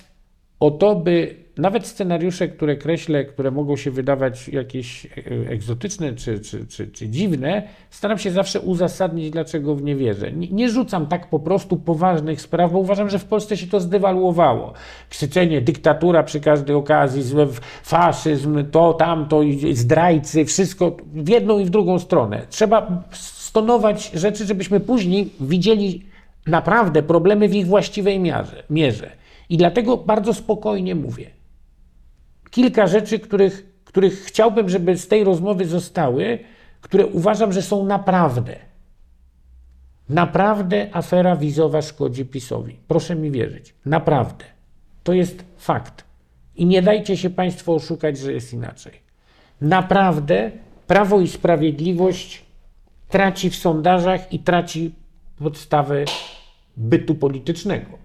[0.59, 5.09] o to, by nawet scenariusze, które kreślę, które mogą się wydawać jakieś e,
[5.49, 10.31] egzotyczne czy, czy, czy, czy dziwne, staram się zawsze uzasadnić, dlaczego w nie wierzę.
[10.31, 13.79] Nie, nie rzucam tak po prostu poważnych spraw, bo uważam, że w Polsce się to
[13.79, 14.73] zdewaluowało.
[15.09, 17.47] Krzyczenie, dyktatura przy każdej okazji, złe,
[17.83, 19.41] faszyzm, to, tamto,
[19.73, 22.41] zdrajcy, wszystko w jedną i w drugą stronę.
[22.49, 26.05] Trzeba stonować rzeczy, żebyśmy później widzieli
[26.47, 28.19] naprawdę problemy w ich właściwej
[28.69, 29.24] mierze.
[29.49, 31.31] I dlatego bardzo spokojnie mówię.
[32.49, 36.39] Kilka rzeczy, których, których chciałbym, żeby z tej rozmowy zostały,
[36.81, 38.55] które uważam, że są naprawdę.
[40.09, 42.79] Naprawdę afera wizowa szkodzi PiSowi.
[42.87, 43.73] Proszę mi wierzyć.
[43.85, 44.45] Naprawdę.
[45.03, 46.03] To jest fakt.
[46.55, 48.93] I nie dajcie się Państwo oszukać, że jest inaczej.
[49.61, 50.51] Naprawdę
[50.87, 52.45] Prawo i Sprawiedliwość
[53.09, 54.91] traci w sondażach i traci
[55.37, 56.05] podstawę
[56.77, 58.04] bytu politycznego.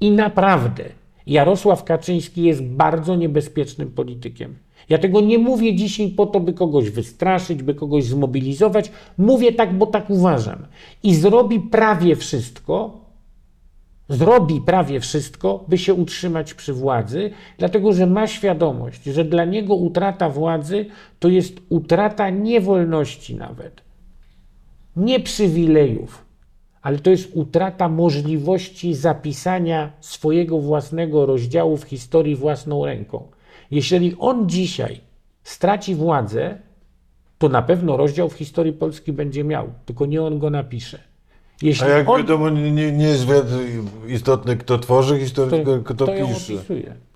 [0.00, 0.84] I naprawdę
[1.26, 4.56] Jarosław Kaczyński jest bardzo niebezpiecznym politykiem.
[4.88, 8.92] Ja tego nie mówię dzisiaj po to, by kogoś wystraszyć, by kogoś zmobilizować.
[9.18, 10.66] Mówię tak, bo tak uważam.
[11.02, 13.00] I zrobi prawie wszystko,
[14.08, 19.74] zrobi prawie wszystko, by się utrzymać przy władzy, dlatego że ma świadomość, że dla niego
[19.74, 20.86] utrata władzy
[21.18, 23.82] to jest utrata nie wolności nawet,
[24.96, 26.24] nie przywilejów,
[26.82, 33.28] ale to jest utrata możliwości zapisania swojego własnego rozdziału w historii własną ręką.
[33.70, 35.00] Jeżeli on dzisiaj
[35.42, 36.58] straci władzę,
[37.38, 40.98] to na pewno rozdział w historii Polski będzie miał, tylko nie on go napisze.
[41.62, 43.26] Jeśli A jak on, wiadomo, nie, nie jest
[44.08, 46.52] istotne, kto tworzy historię, kto to ją pisze.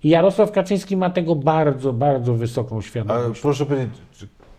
[0.03, 3.41] I Jarosław Kaczyński ma tego bardzo, bardzo wysoką Ale świadomość.
[3.41, 3.89] proszę powiedzieć,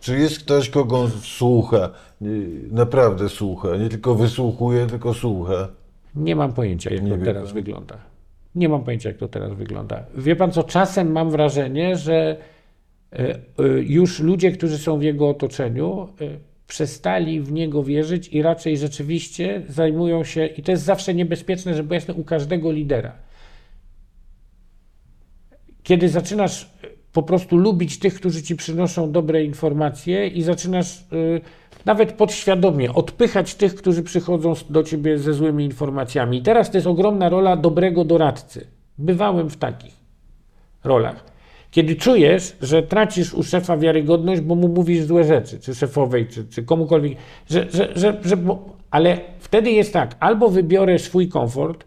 [0.06, 1.90] czy, jest ktoś, kogo słucha,
[2.70, 5.68] naprawdę słucha, nie tylko wysłuchuje, tylko słucha?
[6.14, 7.54] Nie mam pojęcia, jak Nie to teraz pan.
[7.54, 7.98] wygląda.
[8.54, 10.04] Nie mam pojęcia, jak to teraz wygląda.
[10.14, 12.36] Wie pan co, czasem mam wrażenie, że
[13.12, 13.38] e, e,
[13.80, 16.24] już ludzie, którzy są w jego otoczeniu, e,
[16.66, 21.94] przestali w niego wierzyć i raczej rzeczywiście zajmują się, i to jest zawsze niebezpieczne, żeby
[21.94, 23.12] jasne u każdego lidera.
[25.82, 26.70] Kiedy zaczynasz
[27.16, 31.40] po prostu lubić tych, którzy ci przynoszą dobre informacje i zaczynasz y,
[31.84, 36.38] nawet podświadomie odpychać tych, którzy przychodzą do ciebie ze złymi informacjami.
[36.38, 38.66] I teraz to jest ogromna rola dobrego doradcy.
[38.98, 39.94] Bywałem w takich
[40.84, 41.24] rolach.
[41.70, 46.44] Kiedy czujesz, że tracisz u szefa wiarygodność, bo mu mówisz złe rzeczy, czy szefowej, czy,
[46.44, 47.18] czy komukolwiek,
[47.50, 48.36] że, że, że, że
[48.90, 51.84] ale wtedy jest tak, albo wybiorę swój komfort,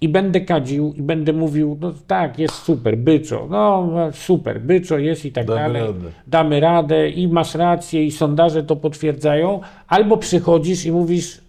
[0.00, 5.24] i będę kadził i będę mówił, no tak, jest super, byczo, no super, byczo jest
[5.24, 5.82] i tak Damy dalej.
[5.82, 6.10] radę.
[6.26, 11.40] Damy radę i masz rację i sondaże to potwierdzają, albo przychodzisz i mówisz,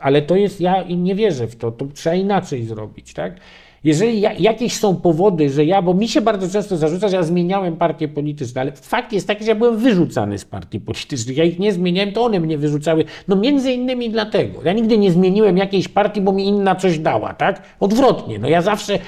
[0.00, 3.36] ale to jest, ja i nie wierzę w to, to trzeba inaczej zrobić, tak?
[3.84, 7.22] Jeżeli ja, jakieś są powody, że ja, bo mi się bardzo często zarzuca, że ja
[7.22, 11.36] zmieniałem partie polityczne, ale fakt jest taki, że ja byłem wyrzucany z partii politycznych.
[11.36, 13.04] Ja ich nie zmieniałem, to one mnie wyrzucały.
[13.28, 14.62] No między innymi dlatego.
[14.64, 17.62] Ja nigdy nie zmieniłem jakiejś partii, bo mi inna coś dała, tak?
[17.80, 18.38] Odwrotnie.
[18.38, 18.98] No ja zawsze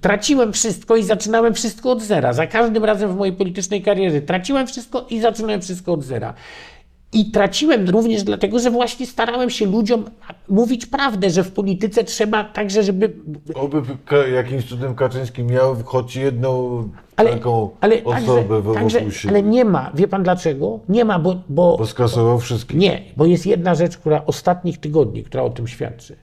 [0.00, 2.32] traciłem wszystko i zaczynałem wszystko od zera.
[2.32, 6.34] Za każdym razem w mojej politycznej karierze traciłem wszystko i zaczynałem wszystko od zera.
[7.12, 10.04] I traciłem również dlatego, że właśnie starałem się ludziom
[10.48, 13.12] mówić prawdę, że w polityce trzeba także, żeby.
[13.54, 13.82] Oby
[14.34, 16.82] jakimś cudem Kaczyński miał choć jedną
[17.16, 19.34] Ale, taką ale, osobę także, także, siebie.
[19.34, 19.90] ale nie ma.
[19.94, 20.80] Wie pan dlaczego?
[20.88, 22.78] Nie ma, bo, bo Bo skasował wszystkich.
[22.78, 26.16] nie, bo jest jedna rzecz, która ostatnich tygodni, która o tym świadczy.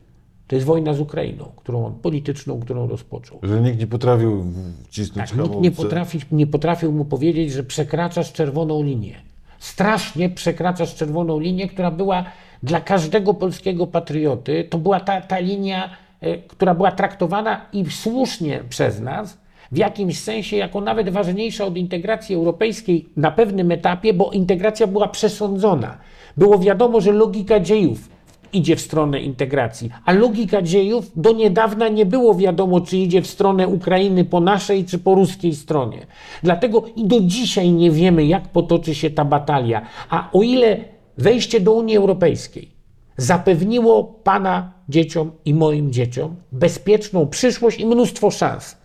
[0.47, 3.39] To jest wojna z Ukrainą, którą on, polityczną, którą rozpoczął.
[3.43, 4.45] Że nikt nie potrafił
[4.87, 9.15] wcisnąć Tak, nikt nie, potrafi, nie potrafił mu powiedzieć, że przekraczasz czerwoną linię.
[9.59, 12.23] Strasznie przekraczasz czerwoną linię, która była
[12.63, 15.89] dla każdego polskiego patrioty, to była ta, ta linia,
[16.21, 19.37] e, która była traktowana i słusznie przez nas,
[19.71, 25.07] w jakimś sensie jako nawet ważniejsza od integracji europejskiej na pewnym etapie, bo integracja była
[25.07, 25.97] przesądzona.
[26.37, 28.16] Było wiadomo, że logika dziejów
[28.57, 33.27] idzie w stronę integracji, a logika dziejów do niedawna nie było wiadomo, czy idzie w
[33.27, 36.05] stronę Ukrainy po naszej, czy po ruskiej stronie.
[36.43, 39.81] Dlatego i do dzisiaj nie wiemy, jak potoczy się ta batalia.
[40.09, 40.77] A o ile
[41.17, 42.69] wejście do Unii Europejskiej
[43.17, 48.77] zapewniło Pana dzieciom i moim dzieciom bezpieczną przyszłość i mnóstwo szans,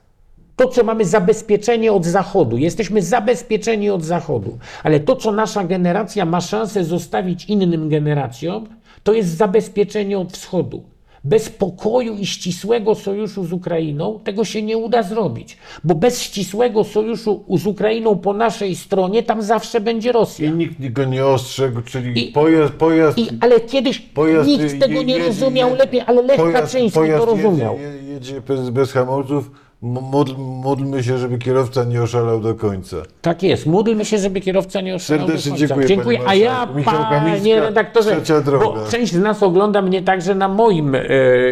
[0.57, 6.25] to, co mamy zabezpieczenie od Zachodu, jesteśmy zabezpieczeni od Zachodu, ale to, co nasza generacja
[6.25, 8.67] ma szansę zostawić innym generacjom,
[9.03, 10.83] to jest zabezpieczenie od Wschodu.
[11.25, 16.85] Bez pokoju i ścisłego sojuszu z Ukrainą tego się nie uda zrobić, bo bez ścisłego
[16.85, 20.51] sojuszu z Ukrainą po naszej stronie tam zawsze będzie Rosja.
[20.51, 25.03] I nikt go nie ostrzegł, czyli I- pojazd, pojazd, I, ale kiedyś pojazd nikt tego
[25.03, 27.79] nie jedzie- rozumiał je- lepiej, ale Lech Kaczyński to rozumiał.
[27.79, 29.51] Jedzie, je- jedzie bez, bez hamulców.
[29.85, 32.97] M- Módl, módlmy się, żeby kierowca nie oszalał do końca.
[33.23, 33.67] Tak jest.
[33.67, 35.67] Módlmy się, żeby kierowca nie oszalał do Serdecznie końca.
[35.67, 36.19] dziękuję, dziękuję.
[36.27, 38.17] A ja, panie redaktorze,
[38.47, 41.01] bo część z nas ogląda mnie także na moim e,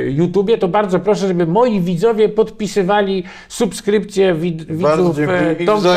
[0.09, 5.41] YouTubie, to bardzo proszę, żeby moi widzowie podpisywali subskrypcję wid, Bardzo widzów dziękuję.
[5.41, 5.97] e, I Tomka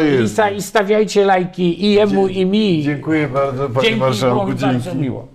[0.00, 0.18] i.
[0.22, 2.82] Lisa i stawiajcie lajki i jemu, i mi.
[2.82, 4.46] Dziękuję bardzo, panie Dzięki, marszałku.
[4.46, 4.98] mi bardzo Dzięki.
[4.98, 5.28] miło.